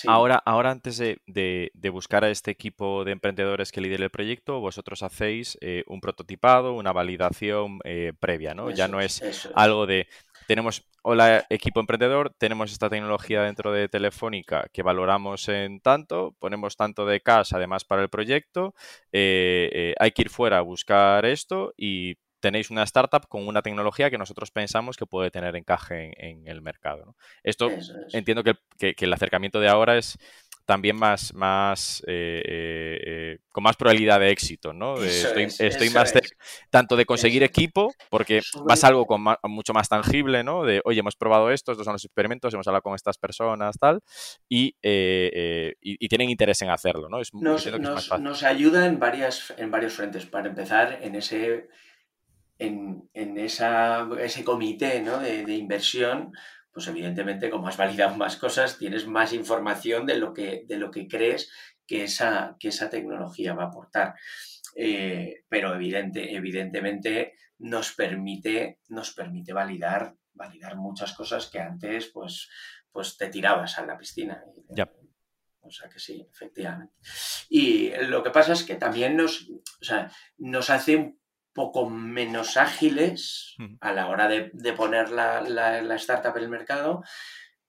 [0.07, 5.03] Ahora, ahora, antes de, buscar a este equipo de emprendedores que lidere el proyecto, vosotros
[5.03, 8.71] hacéis eh, un prototipado, una validación eh, previa, ¿no?
[8.71, 9.21] ya no es,
[9.55, 10.07] algo de
[10.47, 16.75] tenemos, hola equipo emprendedor, tenemos esta tecnología dentro de Telefónica que valoramos en tanto, ponemos
[16.75, 18.73] tanto de casa además para el proyecto,
[19.11, 24.09] eh, hay que ir fuera a buscar esto y tenéis una startup con una tecnología
[24.09, 27.15] que nosotros pensamos que puede tener encaje en, el mercado.
[27.43, 27.69] Esto
[28.13, 30.17] entiendo que, el acercamiento de ahora es
[30.65, 35.01] también más, más eh, eh, eh, con más probabilidad de éxito, ¿no?
[35.01, 36.13] estoy, más
[36.69, 40.63] tanto de conseguir equipo, porque vas algo con mucho más tangible, ¿no?
[40.63, 44.01] De, oye, hemos probado esto, estos son los experimentos, hemos hablado con estas personas, tal,
[44.47, 47.19] y, y, tienen interés en hacerlo, ¿no?
[48.19, 50.27] nos, ayuda en, varias, en varios frentes.
[50.27, 51.67] Para empezar, en ese
[52.59, 56.33] en, esa, ese comité de, inversión,
[56.71, 60.91] pues evidentemente como has validado más cosas, tienes más información de lo que, de lo
[60.91, 61.49] que crees
[61.87, 64.15] que esa, que esa tecnología va a aportar.
[64.75, 72.49] Eh, pero evidente, evidentemente nos permite, nos permite validar, validar muchas cosas que antes pues,
[72.91, 74.43] pues te tirabas a la piscina.
[74.69, 74.89] Ya.
[75.61, 76.93] O sea que sí, efectivamente.
[77.49, 81.18] Y lo que pasa es que también nos, o sea, nos hace un
[81.53, 87.03] poco menos ágiles a la hora de, poner la, startup en el mercado,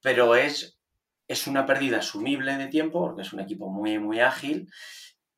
[0.01, 0.79] pero es,
[1.27, 4.71] es una pérdida asumible de tiempo, porque es un equipo muy, muy ágil,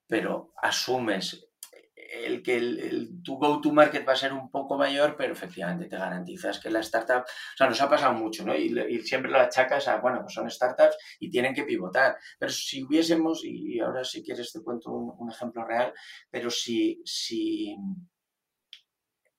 [0.08, 1.48] pero asumes
[2.14, 6.60] el que el, tu go-to-market va a ser un poco mayor, pero efectivamente te garantizas
[6.60, 8.56] que la startup, o sea, nos ha pasado mucho, ¿no?
[8.56, 12.16] Y, siempre lo achacas a, bueno, pues son startups y tienen que pivotar.
[12.38, 15.94] Pero si hubiésemos, y ahora si quieres te cuento un, un ejemplo real,
[16.30, 17.76] pero si, si,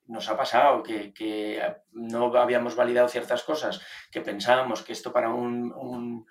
[0.06, 1.62] nos ha pasado que,
[1.92, 6.26] no habíamos validado ciertas cosas, que pensábamos que esto para un,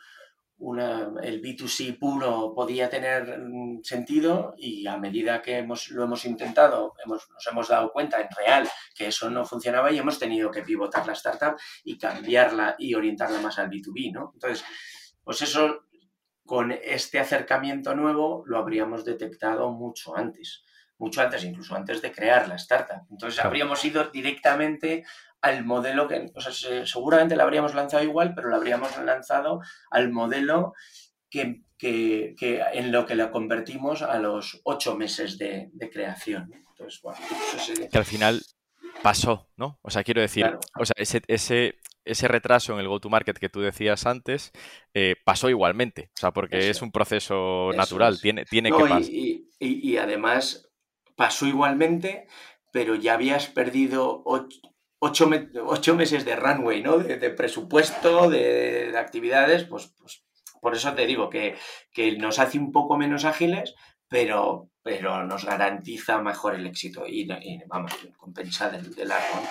[1.21, 6.93] el B2C puro podía tener mm, sentido y a medida que hemos, lo hemos intentado,
[7.03, 10.61] hemos, nos hemos dado cuenta en real que eso no funcionaba y hemos tenido que
[10.61, 14.31] pivotar la startup y cambiarla y orientarla más al B2B, ¿no?
[14.33, 14.63] Entonces,
[15.23, 15.85] pues eso
[16.45, 20.63] con este acercamiento nuevo lo habríamos detectado mucho antes
[20.97, 23.05] mucho antes, incluso antes de crear la startup.
[23.09, 25.03] Entonces habríamos ido directamente
[25.41, 30.09] al modelo que, o sea, seguramente la habríamos lanzado igual, pero la habríamos lanzado al
[30.09, 30.73] modelo
[31.29, 36.49] que, en lo que la convertimos a los ocho meses de, creación.
[36.69, 37.19] Entonces, bueno,
[37.91, 38.41] Que al final
[39.01, 39.79] pasó, ¿no?
[39.81, 40.45] O sea, quiero decir,
[40.79, 41.75] o sea, ese, ese,
[42.05, 44.51] ese retraso en el go-to-market que tú decías antes
[44.93, 49.01] eh, pasó igualmente, o sea, porque es un proceso natural, tiene, tiene que pasar.
[49.03, 50.72] y, además,
[51.15, 52.27] pasó igualmente,
[52.71, 54.23] pero ya habías perdido
[54.99, 56.97] ocho, meses de runway, ¿no?
[56.97, 60.23] De, presupuesto, de, actividades, pues, pues,
[60.61, 61.57] por eso te digo que,
[62.17, 63.75] nos hace un poco menos ágiles,
[64.07, 67.27] pero, pero nos garantiza mejor el éxito y,
[67.67, 69.41] vamos, compensa del, del largo.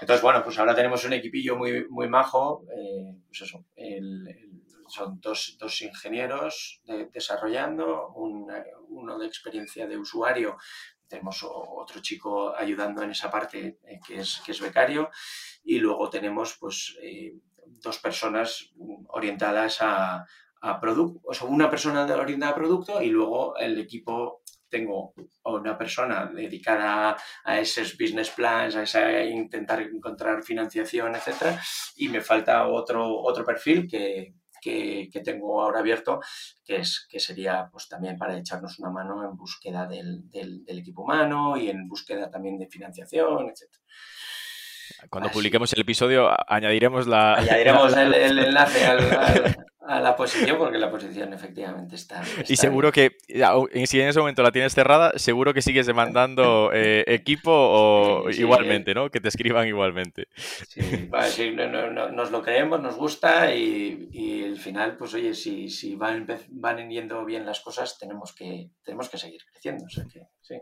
[0.00, 3.64] Entonces, bueno, pues ahora tenemos un equipillo muy, muy majo, eh, pues eso,
[4.88, 10.56] son dos, ingenieros desarrollando, uno de experiencia de usuario
[11.08, 15.10] tenemos otro chico ayudando en esa parte eh, que, es, que es becario
[15.64, 17.34] y luego tenemos pues eh,
[17.66, 18.70] dos personas
[19.08, 20.24] orientadas a,
[20.60, 25.78] a producto, o sea, una persona orientada a producto y luego el equipo tengo una
[25.78, 31.60] persona dedicada a esos business plans, a, esa, intentar encontrar financiación, etcétera,
[31.96, 34.34] y me falta otro, otro perfil que,
[34.66, 36.20] que, tengo ahora abierto,
[36.64, 41.02] que, es, que sería pues también para echarnos una mano en búsqueda del, del, equipo
[41.02, 43.70] humano y en búsqueda también de financiación, etc.
[45.10, 47.34] Cuando publiquemos el episodio añadiremos la...
[47.34, 52.22] Añadiremos el, enlace al, a la posición, porque la posición efectivamente está.
[52.48, 53.16] y seguro que,
[53.86, 58.94] si en ese momento la tienes cerrada, seguro que sigues demandando eh, equipo o igualmente,
[58.94, 59.10] ¿no?
[59.10, 60.28] Que te escriban igualmente.
[60.34, 60.80] Sí,
[62.12, 66.90] nos lo creemos, nos gusta y, y al final, pues oye, si, si van, van
[66.90, 69.84] yendo bien las cosas, tenemos que, tenemos que seguir creciendo.
[69.84, 70.56] O sea que, sí.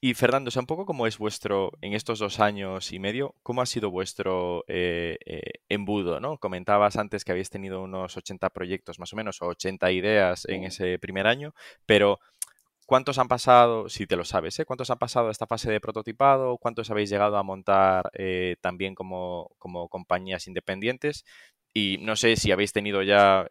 [0.00, 3.34] Y Fernando, o sea, un poco cómo es vuestro, en estos dos años y medio,
[3.42, 6.38] cómo ha sido vuestro eh, eh, embudo, ¿no?
[6.38, 10.62] Comentabas antes que habéis tenido unos 80 proyectos más o menos, o 80 ideas en
[10.62, 11.52] ese primer año,
[11.84, 12.20] pero
[12.86, 14.64] ¿cuántos han pasado, si te lo sabes, ¿eh?
[14.64, 16.58] ¿cuántos han pasado a esta fase de prototipado?
[16.58, 18.12] ¿Cuántos habéis llegado a montar
[18.60, 21.24] también como, como compañías independientes?
[21.74, 23.46] Y no sé si habéis tenido ya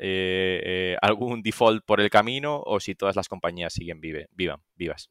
[1.01, 5.10] algún default por el camino o si todas las compañías siguen vive, vivan, vivas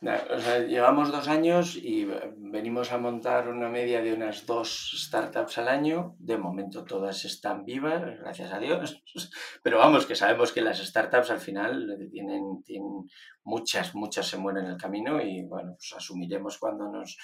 [0.00, 2.06] llevamos dos años y
[2.36, 6.14] venimos a montar una media de unas dos startups al año.
[6.18, 9.02] De momento todas están vivas, gracias a Dios.
[9.62, 13.08] Pero vamos, que sabemos que las startups al final tienen, tienen
[13.42, 17.16] muchas, muchas se mueren en el camino y bueno, pues asumiremos cuando nos,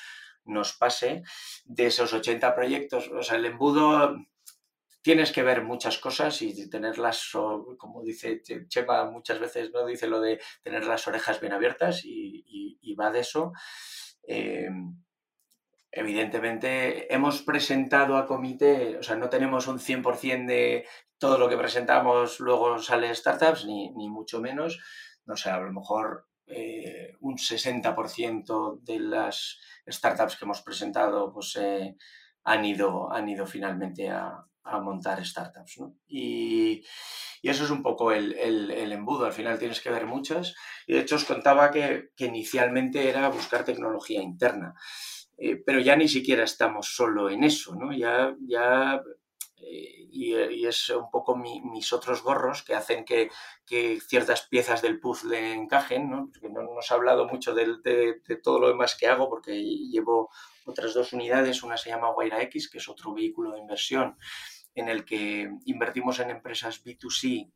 [0.44, 1.22] nos pase.
[1.64, 4.16] De esos 80 proyectos, o sea, el embudo
[5.04, 7.30] tienes que ver muchas cosas y tenerlas,
[7.76, 9.84] como dice Chema muchas veces, ¿no?
[9.84, 13.52] Dice lo de tener las orejas bien abiertas y, va de eso.
[14.26, 14.70] Eh,
[15.90, 20.86] evidentemente, hemos presentado a comité, o sea, no tenemos un 100% de
[21.18, 24.80] todo lo que presentamos, luego sale startups, ni, mucho menos.
[25.26, 31.56] No sé, a lo mejor eh, un 60% de las startups que hemos presentado pues,
[31.56, 31.94] eh,
[32.44, 35.78] han, ido, han ido finalmente a, a montar startups.
[35.78, 35.94] ¿no?
[36.08, 36.84] Y,
[37.42, 40.54] eso es un poco el, el, embudo, al final tienes que ver muchas.
[40.86, 44.74] Y de hecho os contaba que, que inicialmente era buscar tecnología interna,
[45.36, 47.92] eh, pero ya ni siquiera estamos solo en eso, ¿no?
[47.92, 49.02] Ya, ya
[49.58, 53.30] eh, y, es un poco mis otros gorros que hacen que,
[53.66, 56.30] que, ciertas piezas del puzzle encajen, ¿no?
[56.32, 59.52] Porque no nos ha hablado mucho de, de, de, todo lo demás que hago porque
[59.62, 60.30] llevo
[60.66, 64.16] otras dos unidades, una se llama Guaira X, que es otro vehículo de inversión
[64.74, 67.50] en el que invertimos en empresas B2C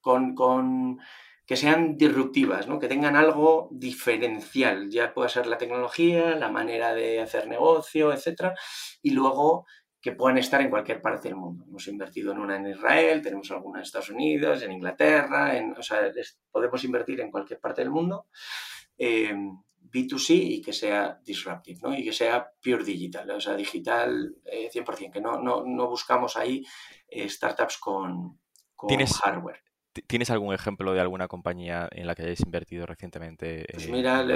[0.00, 0.98] con, con
[1.46, 2.78] que sean disruptivas, ¿no?
[2.78, 8.54] que tengan algo diferencial, ya pueda ser la tecnología, la manera de hacer negocio, etc.
[9.02, 9.66] Y luego
[10.00, 11.64] que puedan estar en cualquier parte del mundo.
[11.66, 16.12] Hemos invertido en una en Israel, tenemos alguna en Estados Unidos, en Inglaterra, o sea,
[16.50, 18.26] podemos invertir en cualquier parte del mundo.
[18.98, 19.34] Eh,
[19.94, 21.94] B2C y que sea disruptive, ¿no?
[21.94, 26.36] Y que sea pure digital, o sea, digital 100%, eh, que no, no, no buscamos
[26.36, 26.64] ahí
[27.08, 28.40] eh, startups con,
[29.22, 29.62] hardware.
[30.08, 33.64] ¿Tienes algún ejemplo de alguna compañía en la que hayáis invertido recientemente?
[33.72, 34.26] Pues mira,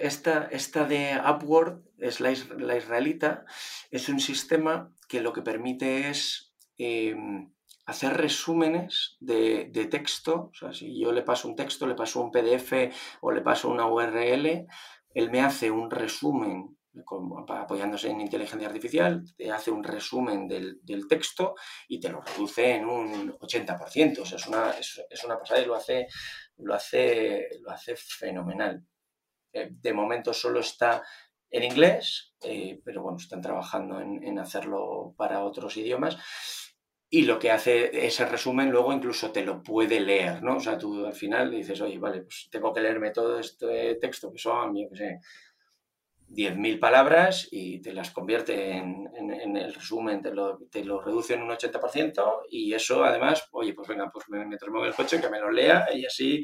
[0.00, 3.44] esta, esta de Upward, es la, israelita,
[3.90, 7.52] es un sistema que lo que permite es em,
[7.86, 12.30] hacer resúmenes de, texto, o sea, si yo le paso un texto, le paso un
[12.30, 12.72] PDF
[13.20, 14.66] o le paso una URL,
[15.14, 16.76] él me hace un resumen
[17.48, 21.54] apoyándose en inteligencia artificial, te hace un resumen del, texto
[21.88, 24.18] y te lo reduce en un 80%.
[24.20, 26.06] O sea, es una, es, una pasada y lo hace,
[26.58, 28.84] lo hace, lo hace fenomenal.
[29.52, 31.02] Eh, de momento solo está
[31.50, 36.18] en inglés, eh, pero bueno, están trabajando en, en hacerlo para otros idiomas
[37.14, 40.56] y lo que hace ese resumen luego incluso te lo puede leer, ¿no?
[40.56, 44.32] O sea, tú al final dices, oye, vale, pues tengo que leerme todo este texto
[44.32, 45.18] que son, yo qué sé,
[46.28, 49.10] 10.000 palabras y te las convierte en,
[49.56, 54.28] el resumen, te lo, reduce en un 80% y eso además, oye, pues venga, pues
[54.28, 56.42] me, en el coche, que me lo lea y así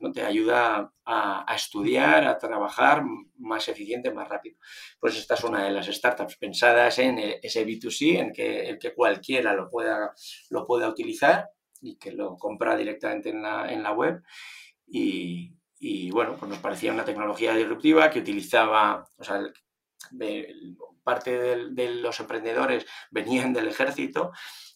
[0.00, 0.10] ¿no?
[0.10, 3.02] te ayuda a, estudiar, a trabajar
[3.38, 4.56] más eficiente, más rápido.
[4.98, 8.94] Pues esta es una de las startups pensadas en ese B2C, en que, el que
[8.94, 10.12] cualquiera lo pueda,
[10.50, 11.48] lo pueda utilizar
[11.80, 14.22] y que lo compra directamente en la, en la web
[14.86, 15.52] y,
[15.82, 19.40] y bueno, pues nos parecía una tecnología disruptiva que utilizaba, o sea,
[21.02, 21.38] parte
[21.70, 24.30] de, los emprendedores venían del ejército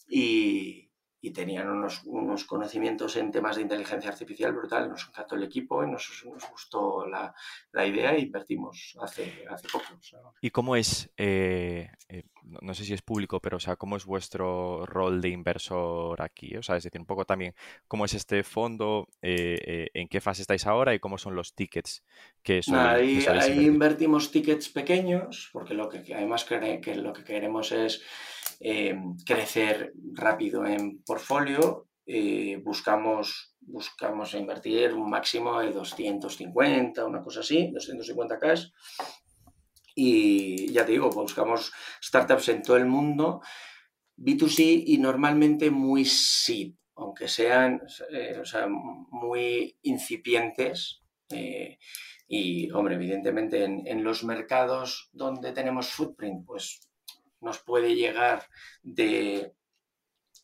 [0.09, 0.84] y,
[1.25, 4.91] y tenían unos, unos, conocimientos en temas de inteligencia artificial brutal.
[4.91, 7.35] Nos encantó el equipo y nos, nos gustó la,
[7.73, 9.87] la, idea e invertimos hace, hace poco.
[10.43, 14.05] ¿Y cómo es, eh, eh, no sé si es público, pero o sea, cómo es
[14.05, 16.59] vuestro rol de inversor aquí?
[16.59, 17.55] O sea, es decir, un poco también,
[17.89, 19.09] ¿cómo es este fondo?
[19.23, 22.05] Eh, ¿En qué fase estáis ahora y cómo son los tickets
[22.43, 22.77] que son?
[22.77, 28.03] Ahí, ahí invertimos tickets pequeños, porque lo que además que lo que queremos es
[28.61, 37.41] eh, crecer rápido en portfolio, eh, buscamos, buscamos invertir un máximo de 250, una cosa
[37.41, 38.67] así, 250 cash.
[39.95, 43.41] Y ya te digo, buscamos startups en todo el mundo,
[44.17, 47.81] B2C y normalmente muy seed, aunque sean
[48.11, 48.43] eh,
[49.11, 51.01] muy incipientes.
[52.29, 56.81] y, hombre, evidentemente en, en, los mercados donde tenemos footprint, pues
[57.45, 58.49] nos puede llegar
[58.83, 59.55] de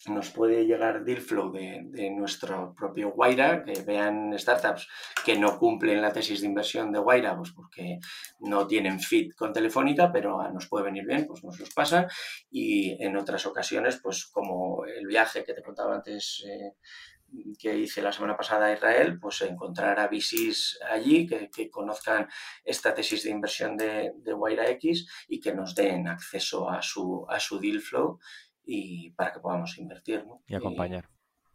[0.07, 4.89] nos puede llegar deal flow de, nuestro propio Guaira, que vean startups
[5.25, 7.99] que no cumplen la tesis de inversión de Guaira, pues porque
[8.41, 12.07] no tienen fit con Telefónica, pero nos puede venir bien, pues nos los pasan.
[12.51, 16.77] Y en otras ocasiones, pues como el viaje que te contaba antes eh,
[17.59, 22.29] que hice la semana pasada a Israel, pues encontrar a VCs allí que, conozcan
[22.65, 27.27] esta tesis de inversión de, de Guaira X y que nos den acceso a su,
[27.29, 28.19] a su deal flow
[28.65, 30.25] y para que podamos invertir.
[30.47, 31.09] Y acompañar.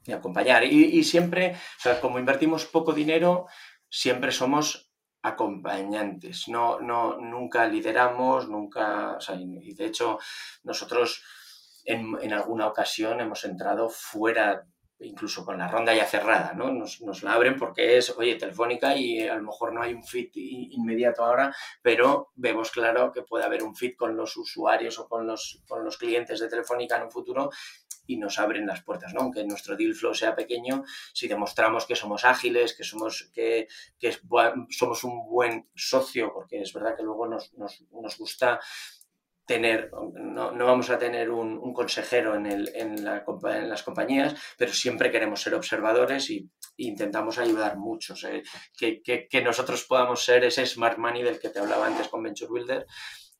[0.04, 0.64] Y, acompañar.
[0.64, 3.48] Y, siempre, o sea, como invertimos poco dinero,
[3.90, 6.48] siempre somos acompañantes.
[6.48, 9.18] No, no, nunca lideramos, nunca.
[9.18, 10.20] O sea, y de hecho,
[10.64, 11.24] nosotros
[11.86, 14.68] en, en alguna ocasión hemos entrado fuera
[15.00, 16.72] incluso con la ronda ya cerrada, ¿no?
[16.72, 20.32] Nos, la abren porque es, oye, telefónica y a lo mejor no hay un fit
[20.36, 25.28] inmediato ahora, pero vemos claro que puede haber un fit con los usuarios o con
[25.28, 27.50] los, con los clientes de telefónica en un futuro
[28.08, 29.22] y nos abren las puertas, ¿no?
[29.22, 30.84] Aunque nuestro deal flow sea pequeño,
[31.14, 33.68] si demostramos que somos ágiles, que somos, que,
[34.00, 34.16] que
[34.70, 38.60] somos un buen socio, porque es verdad que luego nos, nos, nos gusta
[39.46, 43.24] tener, no, no, vamos a tener un, consejero en, el, en, la,
[43.64, 48.16] las compañías, pero siempre queremos ser observadores y, intentamos ayudar mucho.
[48.78, 52.50] que, que, nosotros podamos ser ese smart money del que te hablaba antes con Venture
[52.50, 52.86] Builder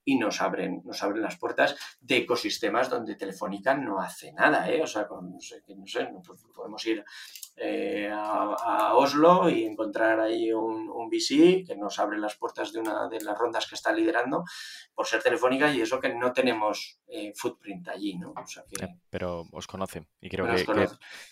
[0.06, 4.70] y nos abren, nos abren las puertas de ecosistemas donde Telefónica no hace nada.
[4.70, 4.82] ¿eh?
[4.82, 6.08] O sea, no sé, no sé
[6.54, 7.04] podemos ir
[7.58, 12.80] eh, a, Oslo y encontrar ahí un, un VC que nos abre las puertas de
[12.80, 14.44] una de las rondas que está liderando
[14.94, 18.34] por ser telefónica y eso que no tenemos eh, footprint allí, ¿no?
[19.10, 20.66] Pero os conocen y creo que,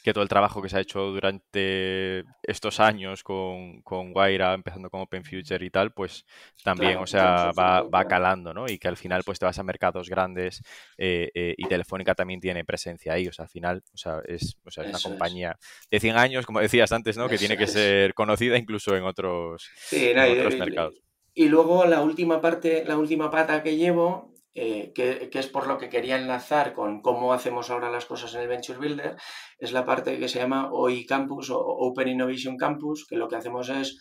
[0.03, 4.89] que, todo el trabajo que se ha hecho durante estos años con, con Guaira, empezando
[4.89, 6.25] con Open Future y tal, pues
[6.63, 8.65] también, o sea, va, va, calando, ¿no?
[8.67, 10.61] Y que al final pues te vas a mercados grandes
[10.97, 14.71] eh, y Telefónica también tiene presencia ahí, o sea, al final, o sea, es, o
[14.71, 15.57] sea, es una compañía
[15.89, 17.27] de 100 años, como decías antes, ¿no?
[17.27, 20.95] Que tiene que ser conocida incluso en otros, mercados.
[21.33, 25.77] Y, luego la última parte, la última pata que llevo, eh, que, es por lo
[25.77, 29.15] que quería enlazar con cómo hacemos ahora las cosas en el Venture Builder,
[29.57, 33.35] es la parte que se llama OI Campus o Open Innovation Campus, que lo que
[33.35, 33.97] hacemos es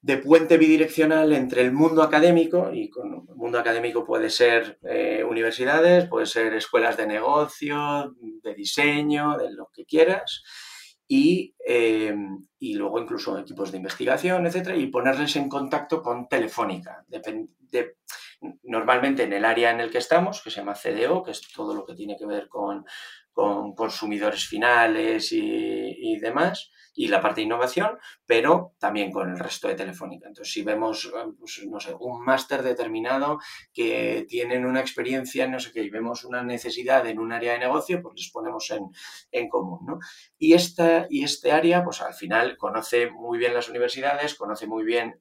[0.00, 5.24] de puente bidireccional entre el mundo académico, y con el mundo académico puede ser eh,
[5.28, 10.42] universidades, puede ser escuelas de negocio, de diseño, de lo que quieras,
[11.08, 12.14] y, eh,
[12.58, 17.04] y luego incluso equipos de investigación, etcétera, y ponerles en contacto con Telefónica.
[18.62, 21.74] normalmente en el área en el que estamos, que se llama CDO, que es todo
[21.74, 22.84] lo que tiene que ver con,
[23.38, 29.68] con consumidores finales y, demás, y la parte de innovación, pero también con el resto
[29.68, 30.26] de Telefónica.
[30.26, 33.38] Entonces, si vemos, eh, pues, no sé, un máster determinado
[33.72, 37.60] que tienen una experiencia, no sé qué, y vemos una necesidad en un área de
[37.60, 38.90] negocio, pues les ponemos en,
[39.30, 40.00] en común, ¿no?
[40.36, 44.82] Y, esta, y este área, pues al final conoce muy bien las universidades, conoce muy
[44.82, 45.20] bien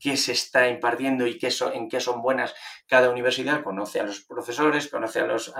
[0.00, 2.54] qué se está impartiendo y qué en qué son buenas
[2.86, 5.52] cada universidad, conoce a los profesores, conoce a los,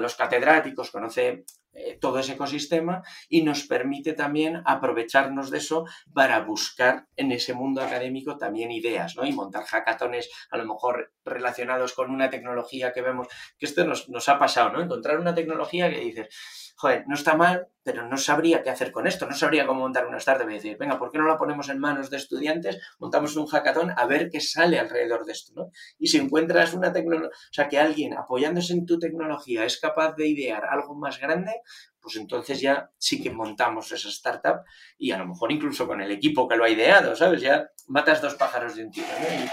[0.00, 6.40] los catedráticos, conoce eh, todo ese ecosistema y nos permite también aprovecharnos de eso para
[6.40, 9.24] buscar en ese mundo académico también ideas, ¿no?
[9.24, 13.28] Y montar hackatones a lo mejor relacionados con una tecnología que vemos,
[13.58, 14.82] que esto nos, nos ha pasado, ¿no?
[14.82, 19.06] Encontrar una tecnología que dices, joder, no está mal, pero no sabría qué hacer con
[19.06, 21.68] esto, no sabría cómo montar una startup y decir, venga, ¿por qué no la ponemos
[21.68, 22.78] en manos de estudiantes?
[22.98, 25.70] Montamos un hackathon a ver qué sale alrededor de esto, ¿no?
[25.98, 30.14] Y si encuentras una tecnología, o sea, que alguien apoyándose en tu tecnología es capaz
[30.16, 31.52] de idear algo más grande,
[32.00, 34.62] pues entonces ya sí que montamos esa startup
[34.98, 37.40] y a lo mejor incluso con el equipo que lo ha ideado, ¿sabes?
[37.42, 39.44] Ya matas dos pájaros de un tiro, ¿no?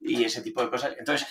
[0.00, 0.94] Y, y ese tipo de cosas.
[0.98, 1.26] Entonces,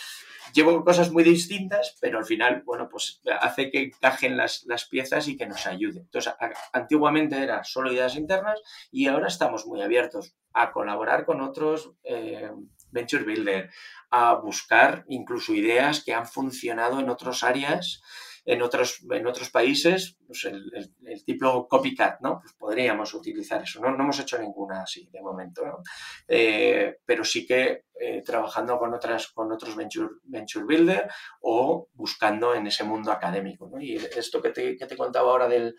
[0.53, 5.27] llevo cosas muy distintas, pero al final, bueno, pues hace que encajen las, las piezas
[5.27, 6.01] y que nos ayude.
[6.01, 6.33] Entonces,
[6.73, 8.59] antiguamente era solo ideas internas
[8.91, 12.51] y ahora estamos muy abiertos a colaborar con otros eh,
[12.91, 13.69] Venture Builder,
[14.09, 18.01] a buscar incluso ideas que han funcionado en otras áreas
[18.47, 22.39] en otros, en otros países, pues el, tipo copycat, ¿no?
[22.39, 23.81] Pues podríamos utilizar eso.
[23.81, 25.83] No, no hemos hecho ninguna así de momento, ¿no?
[26.29, 31.09] Eh, pero sí que eh, trabajando con, otras, con otros venture, venture builder
[31.41, 33.69] o buscando en ese mundo académico.
[33.81, 35.75] Y esto que te, que te contaba ahora del,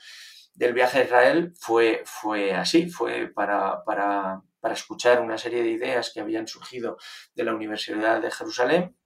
[0.52, 5.70] del viaje a Israel fue, fue así, fue para, para, para escuchar una serie de
[5.70, 6.98] ideas que habían surgido
[7.34, 8.97] de la Universidad de Jerusalén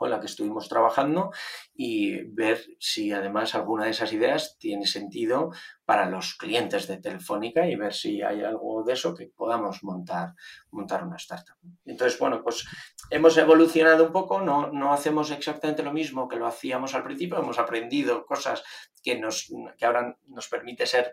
[0.00, 1.30] con la que estuvimos trabajando
[1.74, 5.50] y ver si además alguna de esas ideas tiene sentido
[5.84, 10.32] para los clientes de Telefónica y ver si hay algo de eso que podamos montar,
[10.70, 11.58] montar una startup.
[11.84, 12.66] Entonces, bueno, pues
[13.10, 17.38] hemos evolucionado un poco, no, no hacemos exactamente lo mismo que lo hacíamos al principio,
[17.38, 18.62] hemos aprendido cosas
[19.02, 21.12] que, nos, que ahora nos permite ser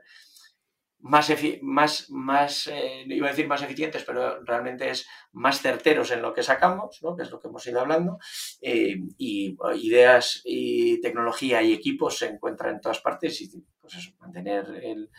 [1.00, 1.32] más,
[1.62, 6.34] más, más eh, iba a decir más eficientes, pero realmente es más certeros en lo
[6.34, 7.16] que sacamos, ¿no?
[7.16, 8.18] que es lo que hemos ido hablando,
[8.62, 14.12] eh, y ideas y tecnología y equipos se encuentran en todas partes y pues eso,
[14.20, 15.10] mantener el,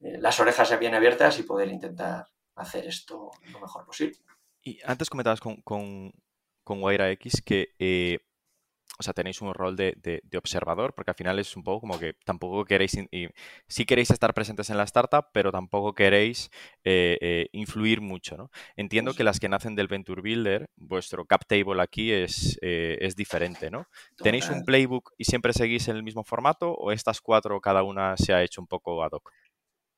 [0.00, 2.26] eh, las orejas bien abiertas y poder intentar
[2.56, 4.18] hacer esto lo mejor posible.
[4.62, 6.12] Y antes comentabas con, con,
[6.64, 7.74] con X que
[8.98, 12.14] o sea, tenéis un rol de, observador, porque al final es un poco como que
[12.24, 13.28] tampoco queréis, y,
[13.68, 16.50] sí queréis estar presentes en la startup, pero tampoco queréis
[16.84, 18.50] eh, eh, influir mucho, ¿no?
[18.76, 23.14] Entiendo que las que nacen del Venture Builder, vuestro cap table aquí es, eh, es
[23.14, 23.86] diferente, ¿no?
[24.16, 28.16] ¿Tenéis un playbook y siempre seguís en el mismo formato o estas cuatro cada una
[28.16, 29.32] se ha hecho un poco ad hoc?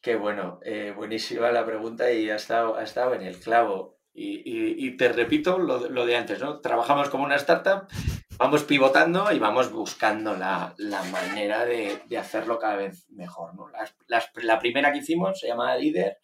[0.03, 0.61] Qué bueno,
[0.97, 4.00] buenísima la pregunta y ha estado, ha estado en el clavo.
[4.13, 6.61] Y, te repito lo, lo, de antes, ¿no?
[6.61, 7.87] Trabajamos como una startup
[8.41, 10.75] vamos pivotando y vamos buscando la,
[11.13, 13.53] manera de, hacerlo cada vez mejor.
[14.37, 16.17] la primera que hicimos se llamaba Líder,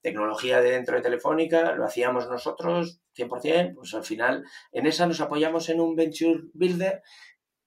[0.00, 5.20] tecnología de dentro de Telefónica, lo hacíamos nosotros 100%, pues al final en esa nos
[5.20, 7.02] apoyamos en un Venture Builder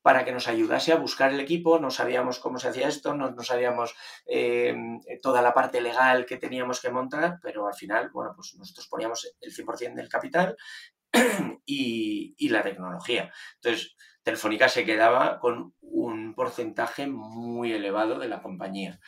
[0.05, 3.35] para que nos ayudase a buscar el equipo, no sabíamos cómo se hacía esto, no,
[3.41, 3.95] sabíamos
[4.27, 8.87] em, toda la parte legal que teníamos que montar, pero al final, bueno, pues nosotros
[8.87, 10.55] poníamos el 100% del capital
[11.65, 13.33] y, la tecnología.
[13.55, 18.99] Entonces, Telefónica se quedaba con un porcentaje muy elevado de la compañía.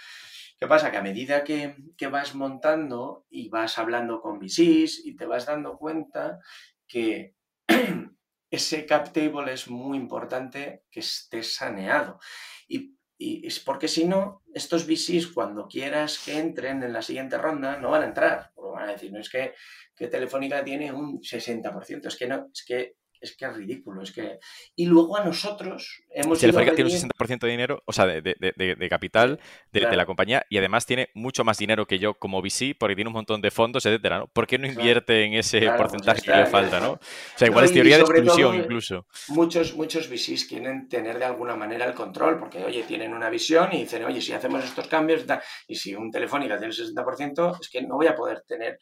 [0.60, 0.90] ¿Qué pasa?
[0.90, 1.76] Que a medida que,
[2.10, 6.40] vas montando y vas hablando con VCs y te vas dando cuenta
[6.88, 7.36] que
[8.50, 12.20] ese cap table es muy importante que esté saneado.
[12.68, 17.78] Y, es porque si no, estos VCs cuando quieras que entren en la siguiente ronda
[17.78, 18.52] no van a entrar.
[18.54, 19.54] Porque van a decir, no es que
[19.98, 22.06] que Telefónica tiene un 60%.
[22.06, 24.02] Es que no, es que es que es ridículo.
[24.02, 24.40] Es que...
[24.76, 26.40] Y luego a nosotros hemos.
[26.40, 29.40] Telefónica tiene un 60% de dinero, o sea, de, capital
[29.72, 33.10] de, la compañía y además tiene mucho más dinero que yo como VC porque tiene
[33.10, 34.28] un montón de fondos, etcétera, ¿no?
[34.28, 36.94] ¿Por qué no invierte en ese pues porcentaje que le falta, ¿no?
[36.94, 37.00] O
[37.36, 39.08] sea, igual es teoría de exclusión incluso.
[39.30, 43.70] Muchos, muchos VCs quieren tener de alguna manera el control porque, oye, tienen una visión
[43.74, 45.26] y dicen, oye, si hacemos estos cambios
[45.68, 48.80] y si un Telefónica tiene el 60%, es que no voy a poder tener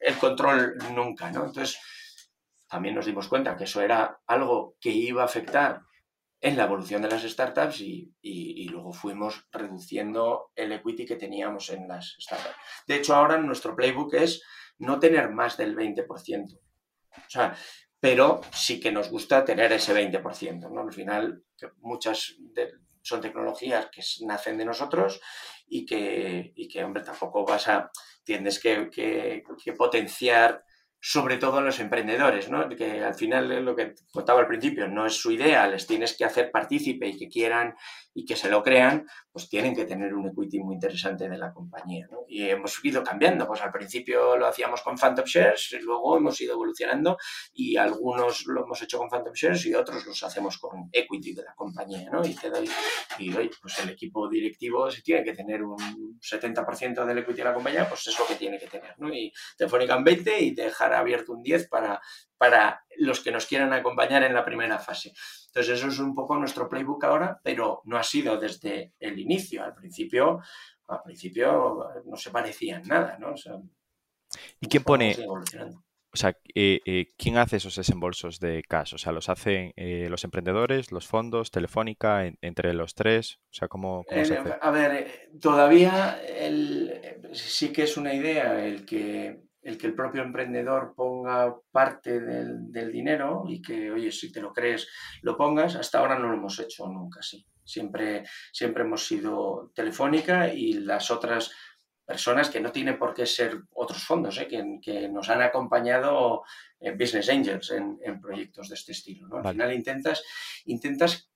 [0.00, 1.46] el control nunca, ¿no?
[1.46, 1.78] Entonces
[2.68, 5.82] también nos dimos cuenta que eso era algo que iba a afectar
[6.40, 11.88] en la evolución de las startups y, luego fuimos reduciendo el equity que teníamos en
[11.88, 12.56] las startups.
[12.86, 14.42] De hecho, ahora nuestro playbook es
[14.78, 16.58] no tener más del 20%.
[16.58, 17.56] O sea,
[17.98, 20.70] pero sí que nos gusta tener ese 20%.
[20.70, 20.82] ¿no?
[20.82, 21.42] Al final,
[21.78, 22.36] muchas
[23.00, 25.20] son tecnologías que nacen de nosotros
[25.66, 27.90] y que, que hombre, tampoco vas a,
[28.24, 30.65] tienes que, que potenciar
[31.00, 32.68] sobre todo a los emprendedores, ¿no?
[32.70, 36.24] que al final lo que contaba al principio, no es su idea, les tienes que
[36.24, 37.74] hacer partícipe y que quieran
[38.14, 39.06] y que se lo crean,
[39.36, 42.08] pues tienen que tener un equity muy interesante de la compañía.
[42.10, 42.20] ¿no?
[42.26, 46.54] Y hemos ido cambiando, pues al principio lo hacíamos con Phantom Shares, luego hemos ido
[46.54, 47.18] evolucionando
[47.52, 51.42] y algunos lo hemos hecho con Phantom Shares y otros los hacemos con equity de
[51.42, 52.08] la compañía.
[52.10, 52.24] ¿no?
[52.24, 52.66] Y te doy,
[53.18, 57.52] y pues el equipo directivo si tiene que tener un 70% del equity de la
[57.52, 58.94] compañía, pues es lo que tiene que tener.
[58.96, 59.12] ¿no?
[59.12, 62.00] Y Telefónica en 20 y dejar abierto un 10 para,
[62.38, 65.12] para los que nos quieran acompañar en la primera fase.
[65.46, 69.64] Entonces, eso es un poco nuestro playbook ahora, pero no ha sido desde el inicio.
[69.64, 70.40] Al principio,
[70.88, 73.34] al principio no se parecía en nada, ¿no?
[74.60, 75.16] ¿Y quién pone,
[76.16, 78.94] o sea, eh, eh, ¿quién hace esos desembolsos de cash?
[78.94, 83.38] O sea, ¿los hacen eh, los emprendedores, los fondos, Telefónica, entre los tres?
[83.50, 84.54] O sea, ¿cómo, se hace?
[84.58, 86.18] A ver, todavía
[87.32, 92.92] sí que es una idea el que el que el propio emprendedor ponga parte del,
[92.92, 94.88] dinero y que, oye, si te lo crees,
[95.22, 95.74] lo pongas.
[95.74, 97.44] Hasta ahora no lo hemos hecho nunca así.
[97.64, 101.50] Siempre, siempre hemos sido Telefónica y las otras
[102.04, 104.46] personas que no tienen por qué ser otros fondos, ¿eh?
[104.46, 106.44] que, nos han acompañado
[106.96, 109.36] Business Angels en, proyectos de este estilo.
[109.36, 110.22] Al final intentas,
[110.66, 111.28] intentas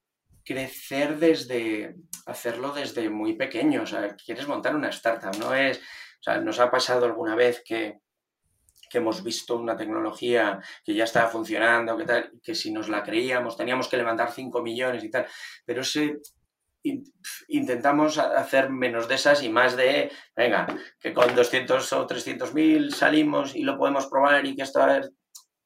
[0.45, 3.83] crecer desde, hacerlo desde muy pequeño.
[3.83, 5.79] O sea, quieres montar una startup, no es...
[5.79, 7.99] O sea, nos ha pasado alguna vez que,
[8.91, 13.03] que hemos visto una tecnología que ya estaba funcionando, que tal, que si nos la
[13.03, 15.27] creíamos teníamos que levantar 5 millones y tal,
[15.65, 16.19] pero ese
[17.49, 20.67] intentamos hacer menos de esas y más de, venga,
[20.99, 25.11] que con 200 o 300 mil salimos y lo podemos probar y que esto ver,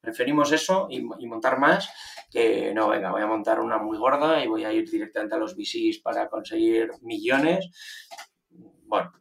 [0.01, 1.89] preferimos eso y, montar más
[2.29, 5.37] que no, venga, voy a montar una muy gorda y voy a ir directamente a
[5.37, 7.69] los VCs para conseguir millones.
[8.49, 9.13] Bueno,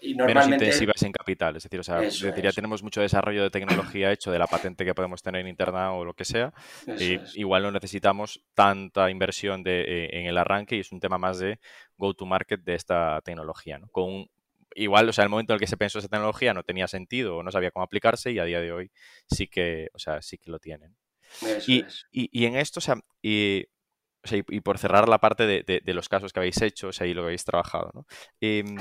[0.00, 0.50] y normalmente...
[0.50, 4.30] Menos intensivas en capital, es decir, o sea, ya tenemos mucho desarrollo de tecnología hecho
[4.30, 6.52] de la patente que podemos tener interna o lo que sea,
[6.98, 11.18] y igual no necesitamos tanta inversión de, eh, en el arranque y es un tema
[11.18, 11.58] más de
[11.96, 13.88] go to market de esta tecnología, ¿no?
[13.88, 14.28] Con
[14.74, 17.38] igual, o sea, el momento en el que se pensó esa tecnología no tenía sentido
[17.38, 18.90] o no sabía cómo aplicarse y a día de hoy
[19.26, 20.96] sí que, o sea, sí que lo tienen.
[21.66, 23.66] Y, y, en esto, o sea, y,
[24.32, 27.12] y, por cerrar la parte de, de, los casos que habéis hecho, o sea, y
[27.12, 28.06] lo que habéis trabajado, ¿no?
[28.40, 28.76] Em,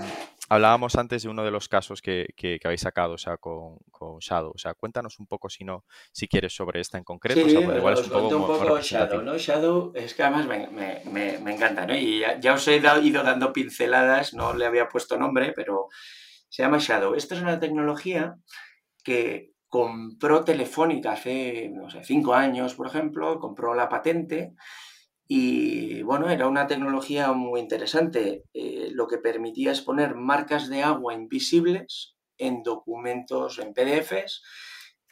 [0.49, 4.19] hablábamos antes de uno de los casos que, que, habéis sacado, o sea, con, con,
[4.19, 4.51] Shadow.
[4.53, 7.47] O sea, cuéntanos un poco, si no, si quieres, sobre esta en concreto.
[7.47, 9.37] Sí, igual es un poco, Shadow, ¿no?
[9.37, 11.95] Shadow es que además me, me, me, encanta, ¿no?
[11.95, 15.87] Y ya, os he ido dando pinceladas, no le había puesto nombre, pero
[16.49, 17.15] se llama Shadow.
[17.15, 18.35] Esta es una tecnología
[19.03, 24.53] que compró Telefónica hace, no sé, cinco años, por ejemplo, compró la patente
[25.27, 28.43] y bueno, era una tecnología muy interesante.
[28.53, 34.41] Eh, lo que permitía es poner marcas de agua invisibles en documentos, en PDFs,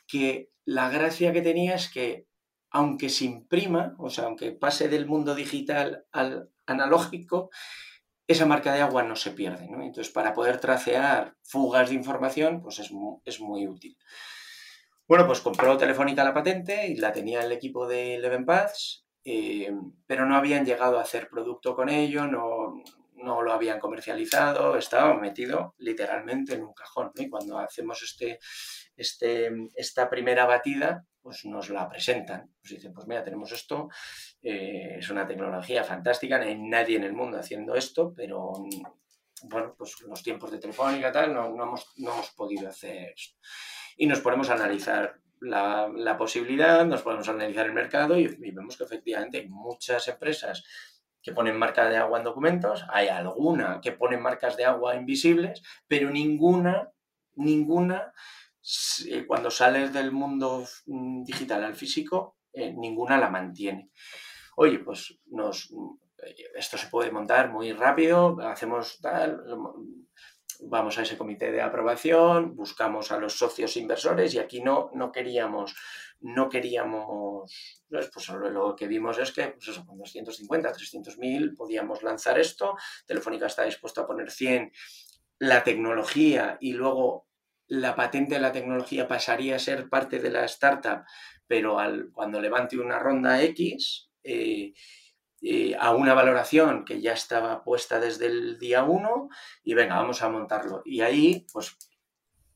[0.07, 2.28] que la gracia que tenía es que
[2.72, 7.49] aunque se imprima, o sea, aunque pase del mundo digital al analógico,
[8.28, 9.68] esa marca de agua no se pierde.
[9.70, 9.82] ¿no?
[9.82, 13.97] Entonces, para poder tracear fugas de información, pues es muy, es muy útil.
[15.07, 19.73] Bueno, pues compró Telefónica la patente y la tenía el equipo de Eleven Paths eh,
[20.05, 22.76] pero no habían llegado a hacer producto con ello, no,
[23.15, 27.11] no lo habían comercializado, estaba metido literalmente en un cajón.
[27.15, 28.39] Y cuando hacemos este,
[28.95, 32.51] este, esta primera batida, pues nos la presentan.
[32.61, 33.89] Pues dicen, pues mira, tenemos esto,
[34.43, 38.53] eh, es una tecnología fantástica, no hay nadie en el mundo haciendo esto, pero
[39.43, 43.38] bueno, pues los tiempos de telefónica tal, no, no, hemos, no hemos podido hacer esto.
[43.97, 48.83] Y nos ponemos a analizar la, posibilidad, nos podemos analizar el mercado y, vemos que
[48.83, 50.63] efectivamente hay muchas empresas
[51.21, 55.63] que ponen marca de agua en documentos, hay alguna que ponen marcas de agua invisibles,
[55.88, 56.91] pero ninguna,
[57.36, 58.13] ninguna,
[59.07, 63.89] eh, cuando sales del mundo mm, digital al físico, eh, ninguna la mantiene.
[64.57, 65.71] Oye, pues nos,
[66.23, 69.43] eh, esto se puede montar muy rápido, hacemos tal,
[70.61, 75.11] vamos a ese comité de aprobación, buscamos a los socios inversores y aquí no, no
[75.11, 75.75] queríamos,
[76.21, 82.39] no queríamos, pues lo que vimos es que pues con 250, 300 mil podíamos lanzar
[82.39, 82.75] esto,
[83.05, 84.71] Telefónica está dispuesto a poner 100,
[85.39, 87.27] la tecnología y luego
[87.67, 91.03] la patente de la tecnología pasaría a ser parte de la startup,
[91.47, 94.73] pero al, cuando levante una ronda X, eh,
[95.47, 99.29] eh, a una valoración que ya estaba puesta desde el día 1
[99.63, 100.81] y venga, vamos a montarlo.
[100.85, 101.77] Y ahí, pues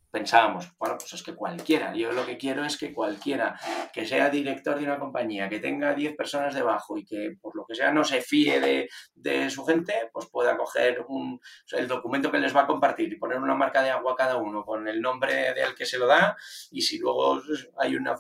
[0.09, 3.59] pensábamos, bueno, pues es que cualquiera, yo lo que quiero es que cualquiera
[3.93, 7.63] que sea director de una compañía, que tenga 10 personas debajo y que por lo
[7.63, 11.39] que sea no se fíe de, su gente, pues pueda coger un,
[11.73, 14.65] el documento que les va a compartir y poner una marca de agua cada uno
[14.65, 16.35] con el nombre del que se lo da
[16.71, 17.39] y si luego
[17.77, 18.15] hay una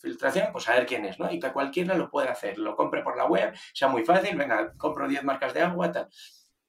[0.00, 1.30] filtración, pues a ver quién es, ¿no?
[1.30, 4.72] Y que cualquiera lo puede hacer, lo compre por la web, sea muy fácil, venga,
[4.76, 6.08] compro 10 marcas de agua, tal.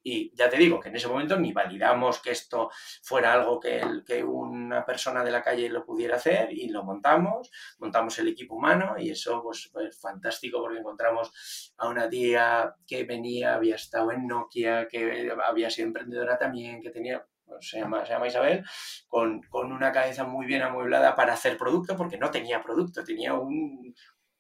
[0.04, 2.72] Y ya te digo que en ese momento ni validamos que esto
[3.04, 7.52] fuera algo que, que una persona de la calle lo pudiera hacer y lo montamos,
[7.78, 13.04] montamos el equipo humano y eso pues fue fantástico porque encontramos a una tía que
[13.04, 17.24] venía, había estado en Nokia, que había sido emprendedora también, que tenía
[17.60, 18.64] se llama, se llama Isabel,
[19.08, 23.94] con, una cabeza muy bien amueblada para hacer producto, porque no tenía producto, tenía un,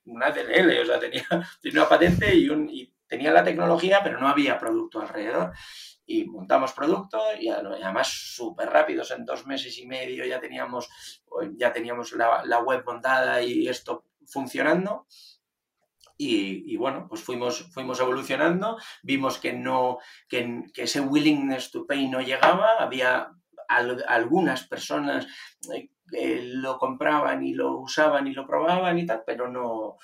[0.05, 1.26] una DLL, o sea, tenía,
[1.62, 2.70] tenía una patente y, un,
[3.07, 5.51] tenía la tecnología, pero no había producto alrededor.
[6.05, 10.89] Y montamos producto y además súper rápidos, en dos meses y medio ya teníamos,
[11.55, 15.07] ya teníamos la web montada y esto funcionando.
[16.24, 19.97] Y, bueno, pues fuimos, fuimos evolucionando, vimos que, no,
[20.30, 23.32] que, ese willingness to pay no llegaba, había
[23.67, 25.26] algunas personas
[25.74, 29.97] eh, que lo compraban y lo usaban y lo probaban y tal, pero no...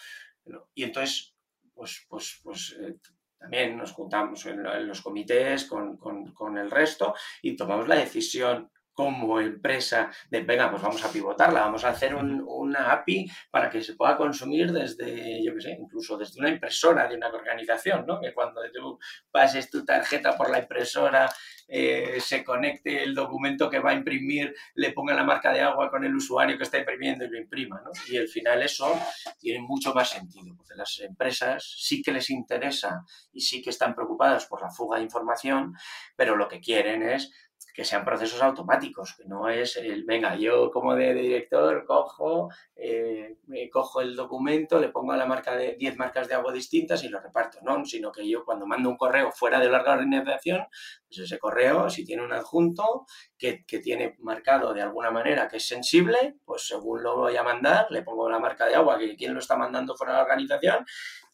[0.74, 1.36] Y entonces,
[1.76, 2.96] pues, pues, pues eh,
[3.38, 7.14] también nos juntamos en, los comités con, con, con, el resto
[7.44, 12.16] y tomamos la decisión como empresa de, venga, pues vamos a pivotarla, vamos a hacer
[12.16, 17.08] una API para que se pueda consumir desde, yo qué sé, incluso desde una impresora
[17.08, 18.20] de una organización, ¿no?
[18.20, 18.98] Que cuando tú
[19.30, 21.30] pases tu tarjeta por la impresora,
[21.68, 25.92] eh, se conecte el documento que va a imprimir, le ponga la marca de agua
[25.92, 27.92] con el usuario que está imprimiendo y lo imprima, ¿no?
[28.08, 29.00] Y al final eso
[29.38, 33.94] tiene mucho más sentido, porque las empresas sí que les interesa y sí que están
[33.94, 35.76] preocupadas por la fuga de información,
[36.16, 37.32] pero lo que quieren es
[37.78, 43.38] que sean procesos automáticos, que no es el, venga, yo como de, director cojo, eh,
[43.72, 47.20] cojo el documento, le pongo la marca de 10 marcas de agua distintas y lo
[47.20, 50.66] reparto, no, sino que yo cuando mando un correo fuera de la organización,
[51.08, 53.06] pues ese correo, si tiene un adjunto
[53.38, 57.44] que, que tiene marcado de alguna manera que es sensible, pues según lo voy a
[57.44, 60.24] mandar, le pongo la marca de agua que quien lo está mandando fuera de la
[60.24, 60.84] organización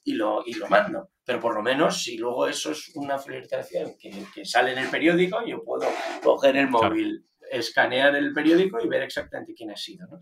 [0.03, 1.09] y lo, y lo mando.
[1.25, 4.89] Pero por lo menos, si luego eso es una filtración que, que sale en el
[4.89, 5.87] periódico, yo puedo
[6.21, 10.07] coger el móvil, escanear el periódico y ver exactamente quién ha sido.
[10.07, 10.19] ¿no?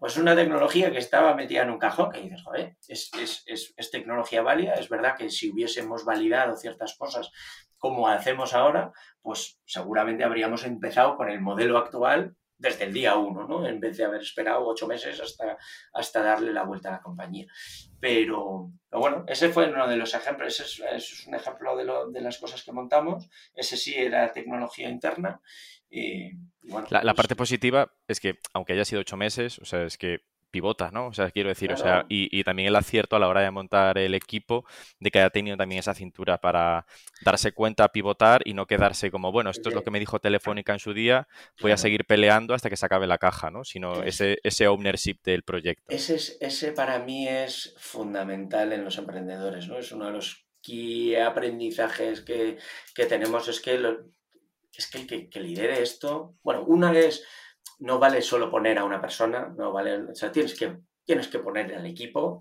[0.00, 3.74] Pues una tecnología que estaba metida en un cajón, que dices, joder, es, es, es,
[3.76, 4.74] es, tecnología válida.
[4.74, 7.30] Es verdad que si hubiésemos validado ciertas cosas
[7.76, 13.48] como hacemos ahora, pues seguramente habríamos empezado con el modelo actual desde el día uno,
[13.48, 13.66] ¿no?
[13.66, 15.56] En vez de haber esperado ocho meses hasta,
[15.94, 17.46] hasta darle la vuelta a la compañía.
[17.98, 21.84] Pero, pero bueno, ese fue uno de los ejemplos, ese es, es un ejemplo de,
[21.84, 23.28] lo, de, las cosas que montamos.
[23.54, 25.40] Ese sí era tecnología interna.
[25.88, 26.26] Y,
[26.62, 29.82] y bueno, la, la, parte positiva es que, aunque haya sido ocho meses, o sea,
[29.84, 30.20] es que
[30.50, 31.06] pivota, ¿no?
[31.06, 31.80] O sea, quiero decir, claro.
[31.80, 34.64] o sea, y, y, también el acierto a la hora de montar el equipo,
[34.98, 36.86] de que haya tenido también esa cintura para
[37.22, 40.72] darse cuenta, pivotar y no quedarse como, bueno, esto es lo que me dijo Telefónica
[40.72, 41.28] en su día,
[41.60, 43.64] voy a seguir peleando hasta que se acabe la caja, ¿no?
[43.64, 45.94] Sino ese, ese ownership del proyecto.
[45.94, 49.78] Ese, es, ese para mí es fundamental en los emprendedores, ¿no?
[49.78, 52.58] Es uno de los key aprendizajes que,
[52.94, 54.06] que tenemos, es que, lo,
[54.74, 57.24] es que el que, que lidere esto, bueno, una es
[57.80, 61.38] no vale solo poner a una persona, no vale, o sea, tienes que, tienes que
[61.38, 62.38] poner al equipo,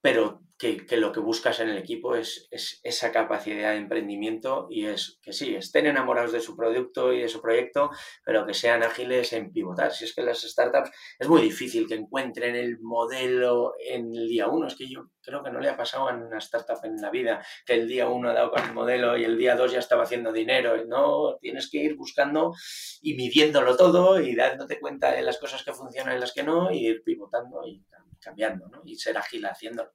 [0.00, 4.66] pero que, que, lo que buscas en el equipo es, es, esa capacidad de emprendimiento
[4.68, 7.90] y es que sí, estén enamorados de su producto y de su proyecto,
[8.24, 9.92] pero que sean ágiles en pivotar.
[9.92, 14.48] Si es que las startups es muy difícil que encuentren el modelo en el día
[14.48, 14.66] uno.
[14.66, 17.44] Es que yo creo que no le ha pasado a una startup en la vida
[17.64, 20.02] que el día uno ha dado con el modelo y el día dos ya estaba
[20.02, 20.84] haciendo dinero.
[20.86, 22.52] No, tienes que ir buscando
[23.00, 26.72] y midiéndolo todo y dándote cuenta de las cosas que funcionan y las que no,
[26.72, 27.84] y ir pivotando y
[28.20, 28.82] cambiando, ¿no?
[28.84, 29.92] Y ser ágil haciéndolo.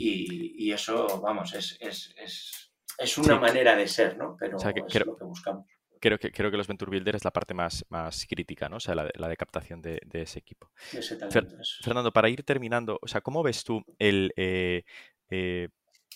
[0.00, 3.40] Y, y, eso, vamos, es, es, es, es una sí.
[3.40, 4.36] manera de ser, ¿no?
[4.38, 5.66] Pero o sea, que, es creo, lo que buscamos.
[6.00, 8.76] Creo que, creo que los Venture Builder es la parte más, más crítica, ¿no?
[8.76, 10.70] O sea, la de, la de captación de, de, ese equipo.
[10.92, 11.48] Ese Fer,
[11.82, 14.32] Fernando, para ir terminando, o sea, ¿cómo ves tú el...
[14.36, 14.84] Eh,
[15.30, 15.68] eh,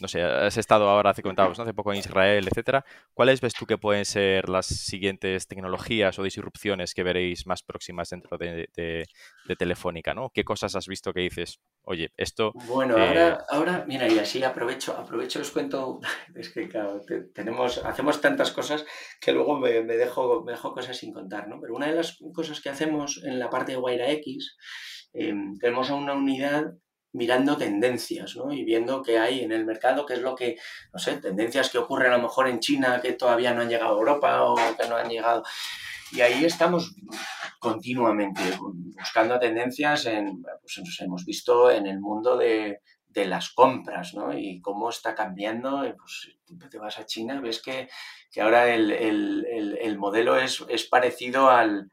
[0.02, 1.62] no sé, has estado ahora, hace comentábamos, ¿no?
[1.62, 2.84] hace poco en Israel, etcétera.
[3.14, 8.10] ¿Cuáles ves tú que pueden ser las siguientes tecnologías o disrupciones que veréis más próximas
[8.10, 9.06] dentro de, de,
[9.46, 10.30] de Telefónica, ¿no?
[10.30, 12.50] ¿Qué cosas has visto que dices, oye, esto...
[12.66, 13.06] Bueno, eh...
[13.06, 16.00] ahora, ahora, mira, y así aprovecho, aprovecho, os cuento,
[16.34, 18.84] es que claro, te, tenemos, hacemos tantas cosas
[19.20, 21.60] que luego me, me, dejo, me dejo cosas sin contar, ¿no?
[21.60, 24.56] Pero una de las cosas que hacemos en la parte de Guaira X,
[25.14, 26.72] eh, tenemos una unidad
[27.12, 28.52] mirando tendencias ¿no?
[28.52, 30.56] y viendo qué hay en el mercado, qué es lo que,
[30.92, 33.94] no sé, tendencias que ocurren a lo mejor en China que todavía no han llegado
[33.94, 35.42] a Europa o que no han llegado.
[36.12, 36.94] Y ahí estamos
[37.58, 44.12] continuamente buscando tendencias, en, pues nos hemos visto en el mundo de, de las compras,
[44.14, 44.36] ¿no?
[44.36, 46.36] Y cómo está cambiando, pues
[46.70, 47.88] te vas a China, ves que,
[48.30, 51.90] que ahora el, el, el, el modelo es, es parecido al,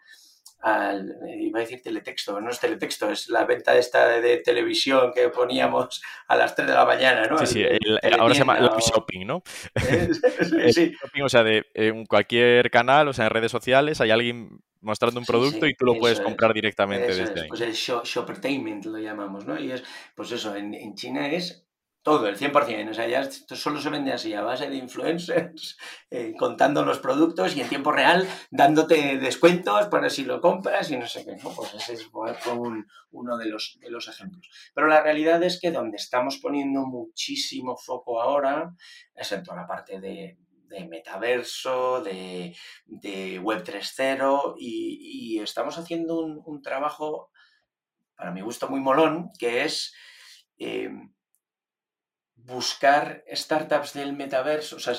[0.61, 5.11] al, iba a decir teletexto, no es teletexto, es la venta esta de, de, televisión
[5.13, 7.37] que poníamos a las 3 de la mañana, ¿no?
[7.39, 9.41] Sí, sí, el, el, ahora se llama live shopping, ¿no?
[10.71, 10.91] sí.
[10.99, 15.19] shopping, o sea, de en cualquier canal, o sea, en redes sociales hay alguien mostrando
[15.19, 17.41] un producto sí, sí, y tú lo puedes comprar es, directamente desde es.
[17.41, 17.47] ahí.
[17.47, 19.59] Pues el shoppertainment lo llamamos, ¿no?
[19.59, 19.83] Y es,
[20.15, 21.68] pues eso, en, en China es
[22.01, 22.89] todo, el 100%.
[22.89, 25.77] O sea, ya esto solo se vende así, a base de influencers,
[26.09, 30.97] eh, contando los productos y en tiempo real dándote descuentos para si lo compras y
[30.97, 31.35] no sé qué.
[31.43, 31.49] ¿no?
[31.51, 32.09] Pues ese es
[32.53, 34.49] un, uno de los, de los ejemplos.
[34.73, 38.73] Pero la realidad es que donde estamos poniendo muchísimo foco ahora
[39.13, 40.37] es en toda la parte de,
[40.69, 47.31] de metaverso, de, de Web 3.0 y, y, estamos haciendo un, trabajo,
[48.15, 49.93] para mi gusto, muy molón, que es...
[50.57, 50.89] Eh,
[52.49, 54.77] buscar startups del metaverso.
[54.77, 54.93] O sea,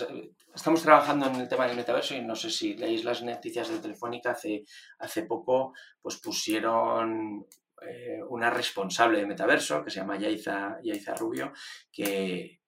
[0.55, 3.79] estamos trabajando en el tema del metaverso y no sé si leéis las noticias de
[3.79, 4.65] Telefónica hace,
[4.99, 7.47] hace poco, pues pusieron
[7.83, 11.53] eh, una responsable de metaverso que se llama Yaiza, Yaiza Rubio,
[11.93, 12.61] que,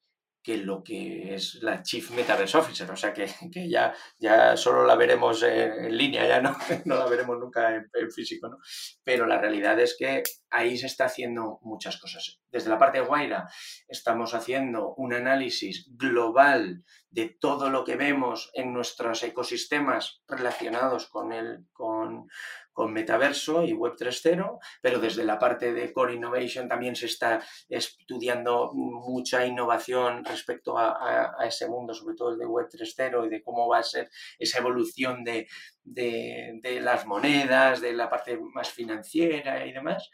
[0.43, 4.85] que lo que es la Chief Metaverse Officer, o sea que, que ya, ya solo
[4.85, 6.57] la veremos en, línea, ya no,
[6.87, 8.59] no la veremos nunca en, en físico.
[9.05, 10.23] Pero la realidad es que
[10.53, 12.41] ahí se está haciendo muchas cosas.
[12.51, 13.49] Desde la parte de Guaira
[13.89, 21.33] estamos haciendo un análisis global de todo lo que vemos en nuestros ecosistemas relacionados con,
[21.33, 22.29] el, con,
[22.73, 27.45] con Metaverso y Web 3.0, pero desde la parte de Core Innovation también se está
[27.69, 33.43] estudiando mucha innovación respecto a, ese mundo, sobre todo el de Web 3.0 y de
[33.43, 35.47] cómo va a ser esa evolución de,
[35.85, 40.11] las monedas, de la parte más financiera y demás.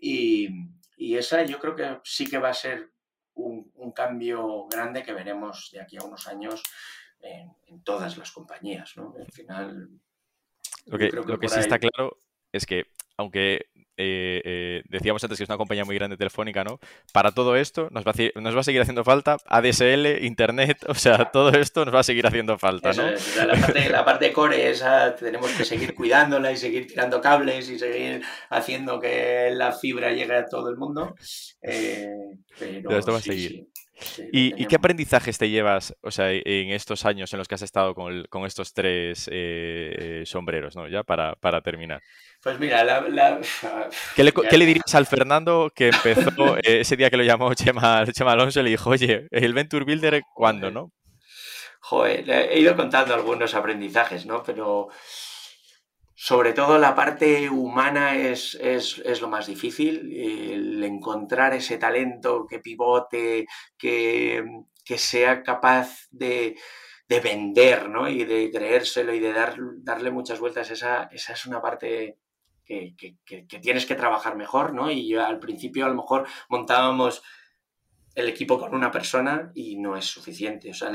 [0.00, 0.48] Y,
[0.96, 2.92] esa yo creo que sí que va a ser
[3.34, 6.62] un, cambio grande que veremos de aquí a unos años
[7.20, 8.96] en, en todas las compañías.
[8.96, 9.14] ¿no?
[9.18, 9.90] Al final
[10.88, 12.18] lo que, lo que sí está claro
[12.52, 12.86] es que,
[13.18, 13.66] aunque
[14.00, 16.78] eh, eh, decíamos antes que es una compañía muy grande telefónica, ¿no?
[17.12, 20.94] Para todo esto nos va, a, nos va a seguir haciendo falta ADSL, Internet, o
[20.94, 23.10] sea, todo esto nos va a seguir haciendo falta, ¿no?
[23.90, 29.00] la, parte, core esa tenemos que seguir cuidándola y seguir tirando cables y seguir haciendo
[29.00, 31.16] que la fibra llegue a todo el mundo.
[31.60, 32.08] Eh,
[32.56, 33.66] pero, esto va a seguir.
[34.32, 37.94] ¿Y, qué aprendizajes te llevas o sea, en estos años en los que has estado
[37.94, 40.88] con, estos tres eh, sombreros, ¿no?
[40.88, 42.00] Ya para, terminar.
[42.42, 43.40] Pues mira, la,
[44.16, 48.32] ¿Qué, le, dirías al Fernando que empezó eh, ese día que lo llamó Chema, Chema
[48.32, 50.92] Alonso y le dijo, oye, el Venture Builder, ¿cuándo, no?
[51.80, 54.42] Joder, he ido contando algunos aprendizajes, ¿no?
[54.42, 54.88] Pero
[56.20, 62.58] sobre todo la parte humana es, es, lo más difícil, el encontrar ese talento que
[62.58, 63.46] pivote,
[63.78, 64.42] que,
[64.96, 66.56] sea capaz de,
[67.08, 68.08] vender ¿no?
[68.08, 72.18] y de creérselo y de dar, darle muchas vueltas, esa, esa es una parte
[72.66, 73.14] que,
[73.62, 74.90] tienes que trabajar mejor, ¿no?
[74.90, 77.22] Y al principio a lo mejor montábamos
[78.18, 80.70] el equipo con una persona y no es suficiente.
[80.70, 80.90] O sea,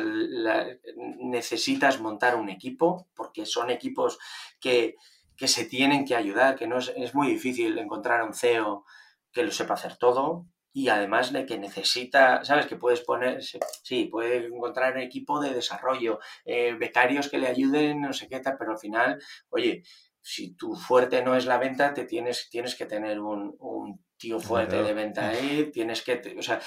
[1.21, 4.19] necesitas montar un equipo porque son equipos
[4.59, 4.95] que,
[5.37, 8.83] que se tienen que ayudar, que no es, es, muy difícil encontrar un CEO
[9.31, 12.65] que lo sepa hacer todo y además de que necesita, ¿sabes?
[12.65, 18.01] Que puedes poner, sí, puede encontrar un equipo de desarrollo, eh, becarios que le ayuden,
[18.01, 19.17] no sé qué tal, pero al final,
[19.49, 19.83] oye,
[20.19, 24.41] si tu fuerte no es la venta, te tienes, tienes que tener un, un tío
[24.41, 26.59] fuerte de venta ahí, tienes que, o sea,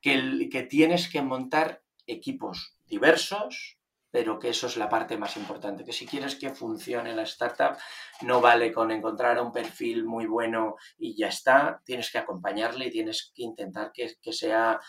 [0.00, 3.78] que, que tienes que montar equipos diversos,
[4.10, 7.76] pero que eso es la parte más importante, que si quieres que funcione la startup,
[8.22, 12.90] no vale con encontrar un perfil muy bueno y ya está, tienes que acompañarle y
[12.90, 14.80] tienes que intentar que, que sea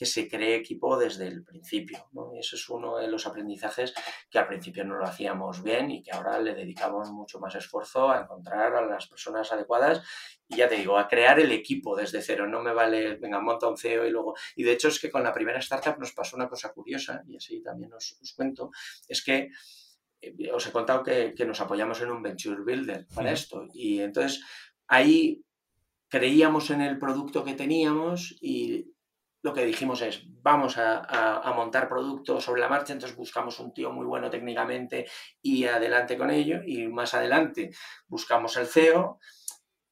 [0.00, 2.08] que se cree equipo desde el principio.
[2.12, 2.34] ¿no?
[2.34, 3.92] Y eso es uno de los aprendizajes
[4.30, 8.10] que al principio no lo hacíamos bien y que ahora le dedicamos mucho más esfuerzo
[8.10, 10.02] a encontrar a las personas adecuadas
[10.48, 12.46] y ya te digo, a crear el equipo desde cero.
[12.46, 14.34] No me vale, venga, monta un CEO y luego...
[14.56, 17.36] Y de hecho es que con la primera startup nos pasó una cosa curiosa, y
[17.36, 18.70] así también os, cuento,
[19.06, 19.50] es que
[20.22, 23.66] eh, os he contado que, que, nos apoyamos en un venture builder para esto.
[23.74, 24.42] Y entonces
[24.86, 25.44] ahí
[26.08, 28.94] creíamos en el producto que teníamos y
[29.42, 33.90] lo que dijimos es, vamos a, montar productos sobre la marcha, entonces buscamos un tío
[33.90, 35.06] muy bueno técnicamente
[35.42, 37.70] y adelante con ello, y más adelante
[38.06, 39.18] buscamos el CEO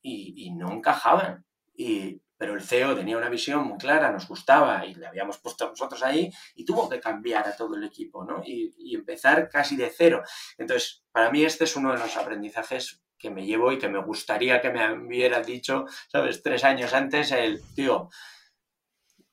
[0.02, 1.44] y, no encajaban.
[1.74, 5.68] Y, pero el CEO tenía una visión muy clara, nos gustaba y le habíamos puesto
[5.68, 8.42] nosotros ahí y tuvo que cambiar a todo el equipo, ¿no?
[8.44, 10.22] Y, empezar casi de cero.
[10.56, 14.00] Entonces, para mí este es uno de los aprendizajes que me llevo y que me
[14.02, 16.42] gustaría que me hubiera dicho, ¿sabes?
[16.42, 18.08] Tres años antes, el tío,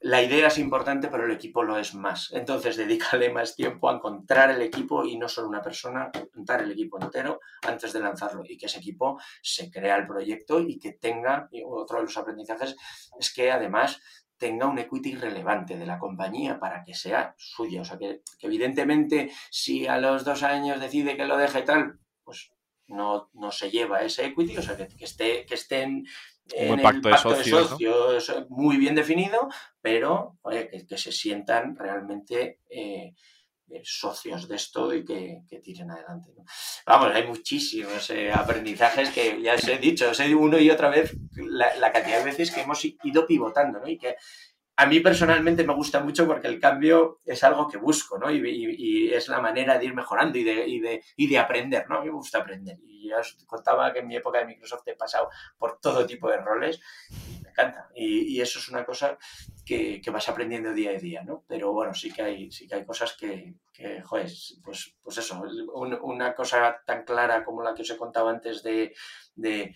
[0.05, 2.31] la idea es importante, pero el equipo lo es más.
[2.31, 6.71] Entonces, dedícale más tiempo a encontrar el equipo y no solo una persona, encontrar el
[6.71, 10.93] equipo entero antes de lanzarlo y que ese equipo se crea el proyecto y que
[10.93, 12.75] tenga, y otro de los aprendizajes
[13.19, 13.99] es que además
[14.37, 17.81] tenga un equity relevante de la compañía para que sea suyo.
[17.81, 22.51] O sea, que, evidentemente si a los dos años decide que lo deje tal, pues
[22.85, 26.05] no, no se lleva ese equity, o sea, que, que esté, que estén
[26.53, 27.77] en el pacto de socios,
[28.49, 29.49] muy bien definido,
[29.81, 33.13] pero que, se sientan realmente eh,
[33.67, 36.31] eh, socios de esto y que, tiren adelante.
[36.85, 40.69] Vamos, hay muchísimos eh, aprendizajes que ya os he dicho, os he dicho uno y
[40.69, 43.87] otra vez la, la, cantidad de veces que hemos ido pivotando, ¿no?
[43.87, 44.15] Y que
[44.77, 48.29] a mí personalmente me gusta mucho porque el cambio es algo que busco, ¿no?
[48.29, 51.97] Y, es la manera de ir mejorando y de, de, aprender, ¿no?
[51.97, 52.77] A mí me gusta aprender.
[52.83, 56.29] Y ya os contaba que en mi época de Microsoft he pasado por todo tipo
[56.29, 57.87] de roles y me encanta.
[57.95, 59.17] Y, eso es una cosa
[59.65, 61.45] que, vas aprendiendo día a día, ¿no?
[61.47, 64.29] Pero bueno, sí que hay, sí que hay cosas que, que joder,
[64.61, 65.41] pues, pues eso,
[65.73, 68.93] una cosa tan clara como la que os he contado antes de,
[69.35, 69.73] de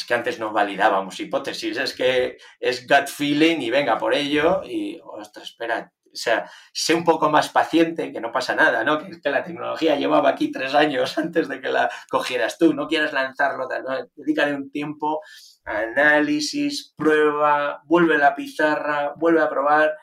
[0.00, 4.62] es que antes no validábamos hipótesis, es que es gut feeling y venga por ello
[4.64, 8.98] y, ostras, espera, o sea, sé un poco más paciente, que no pasa nada, ¿no?
[8.98, 13.12] Que, la tecnología llevaba aquí tres años antes de que la cogieras tú, no quieras
[13.12, 14.08] lanzarlo, ¿no?
[14.16, 15.20] dedícale un tiempo
[15.64, 19.94] análisis, prueba, vuelve a la pizarra, vuelve a probar.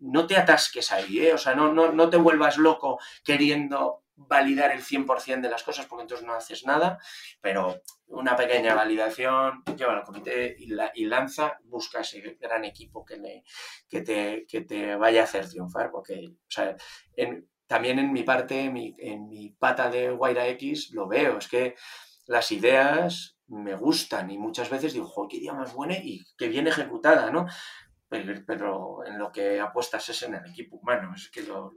[0.00, 1.34] No te atasques ahí, ¿eh?
[1.34, 5.86] O sea, no, no, no te vuelvas loco queriendo validar el 100% de las cosas
[5.86, 6.98] porque entonces no haces nada,
[7.40, 13.18] pero una pequeña validación, lleva al comité y, lanza, busca ese gran equipo que,
[14.00, 16.32] te, que, te, vaya a hacer triunfar, porque
[17.66, 21.74] también en mi parte, mi, en mi pata de Guaira X, lo veo, es que
[22.26, 26.48] las ideas me gustan y muchas veces digo, joder, qué idea más buena y qué
[26.48, 27.46] bien ejecutada, ¿no?
[28.08, 31.74] Pero en lo que apuestas es en el equipo humano, es que lo,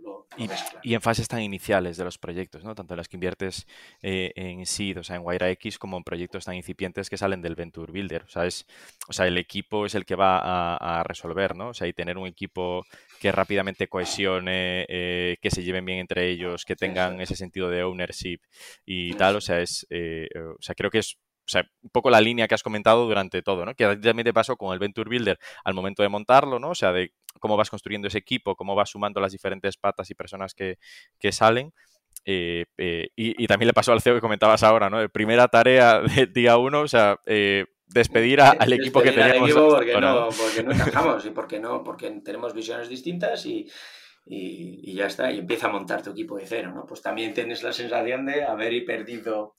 [0.84, 2.76] y, en fases tan iniciales de los proyectos, ¿no?
[2.76, 3.68] Tanto las que inviertes
[4.02, 7.42] eh, en SEED, o sea, en Wire X, como en proyectos tan incipientes que salen
[7.42, 8.24] del Venture Builder.
[8.24, 8.66] O sea, es,
[9.08, 10.40] o sea el equipo es el que va
[10.76, 11.70] a, resolver, ¿no?
[11.70, 12.86] O sea, y tener un equipo
[13.20, 17.84] que rápidamente cohesione, eh, que se lleven bien entre ellos, que tengan ese sentido de
[17.84, 18.40] ownership
[18.86, 21.18] y tal, o sea, es, eh, o sea, creo que es
[21.50, 23.74] o sea, un poco la línea que has comentado durante todo, ¿no?
[23.74, 26.70] Que también te pasó con el Venture Builder al momento de montarlo, ¿no?
[26.70, 30.14] O sea, de cómo vas construyendo ese equipo, cómo vas sumando las diferentes patas y
[30.14, 30.78] personas que,
[31.32, 31.74] salen.
[32.24, 35.10] Eh, eh, y, también le pasó al CEO que comentabas ahora, ¿no?
[35.10, 39.52] Primera tarea de día uno, o sea, eh, despedir al equipo que teníamos.
[39.52, 43.68] porque, no, porque no encajamos y porque no, porque tenemos visiones distintas y,
[44.26, 46.86] y, ya está, y empieza a montar tu equipo de cero, ¿no?
[46.86, 49.56] Pues también tienes la sensación de haber perdido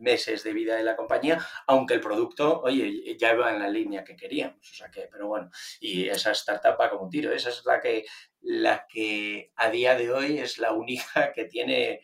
[0.00, 4.04] meses de vida de la compañía, aunque el producto, oye, ya iba en la línea
[4.04, 7.50] que queríamos, o sea que, pero bueno, y esa startup va como un tiro, esa
[7.50, 8.04] es la que,
[8.40, 12.02] la que a día de hoy es la única que tiene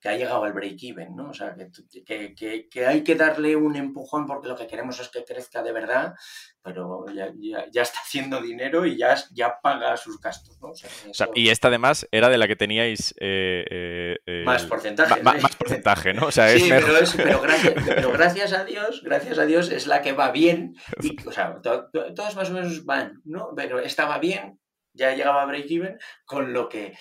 [0.00, 1.30] que ha llegado al break-even, ¿no?
[1.30, 5.10] O sea, que, que, que, hay que darle un empujón porque lo que queremos es
[5.10, 6.14] que crezca de verdad,
[6.62, 7.30] pero ya,
[7.70, 10.68] ya, está haciendo dinero y ya, ya paga sus gastos, ¿no?
[10.68, 10.74] O
[11.14, 13.14] sea, y esta además era de la que teníais...
[13.20, 15.22] Eh, eh, más porcentaje.
[15.22, 16.26] más porcentaje, ¿no?
[16.26, 16.86] O sea, sí, pero,
[17.16, 20.76] pero, gracias, pero, gracias, a Dios, gracias a Dios es la que va bien.
[21.02, 23.50] Y, o sea, todos más o menos van, ¿no?
[23.54, 24.58] Pero estaba bien,
[24.94, 26.94] ya llegaba a break-even, con lo que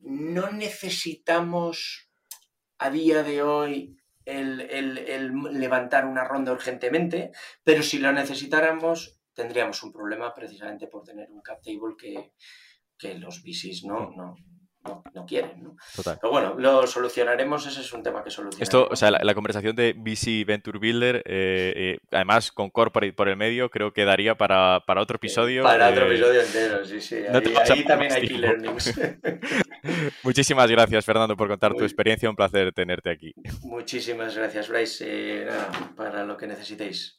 [0.00, 2.07] no necesitamos
[2.78, 7.32] a día de hoy el, levantar una ronda urgentemente,
[7.64, 12.32] pero si lo necesitáramos tendríamos un problema precisamente por tener un cap table que,
[12.98, 14.34] que los VCs no, no,
[15.14, 15.62] no, quieren.
[15.62, 15.76] ¿no?
[16.04, 18.62] Pero bueno, lo solucionaremos, ese es un tema que solucionaremos.
[18.62, 23.28] Esto, o sea, la, conversación de VC Venture Builder, eh, eh, además con Corporate por
[23.28, 25.62] el medio, creo que daría para, para otro episodio.
[25.62, 27.16] Para otro eh, episodio entero, sí, sí.
[27.16, 28.98] Ahí, también hay key learnings.
[30.22, 32.28] Muchísimas gracias, Fernando, por contar tu experiencia.
[32.28, 33.34] Un placer tenerte aquí.
[33.62, 35.44] Muchísimas gracias, Bryce.
[35.46, 37.18] Nada, para lo que necesitéis.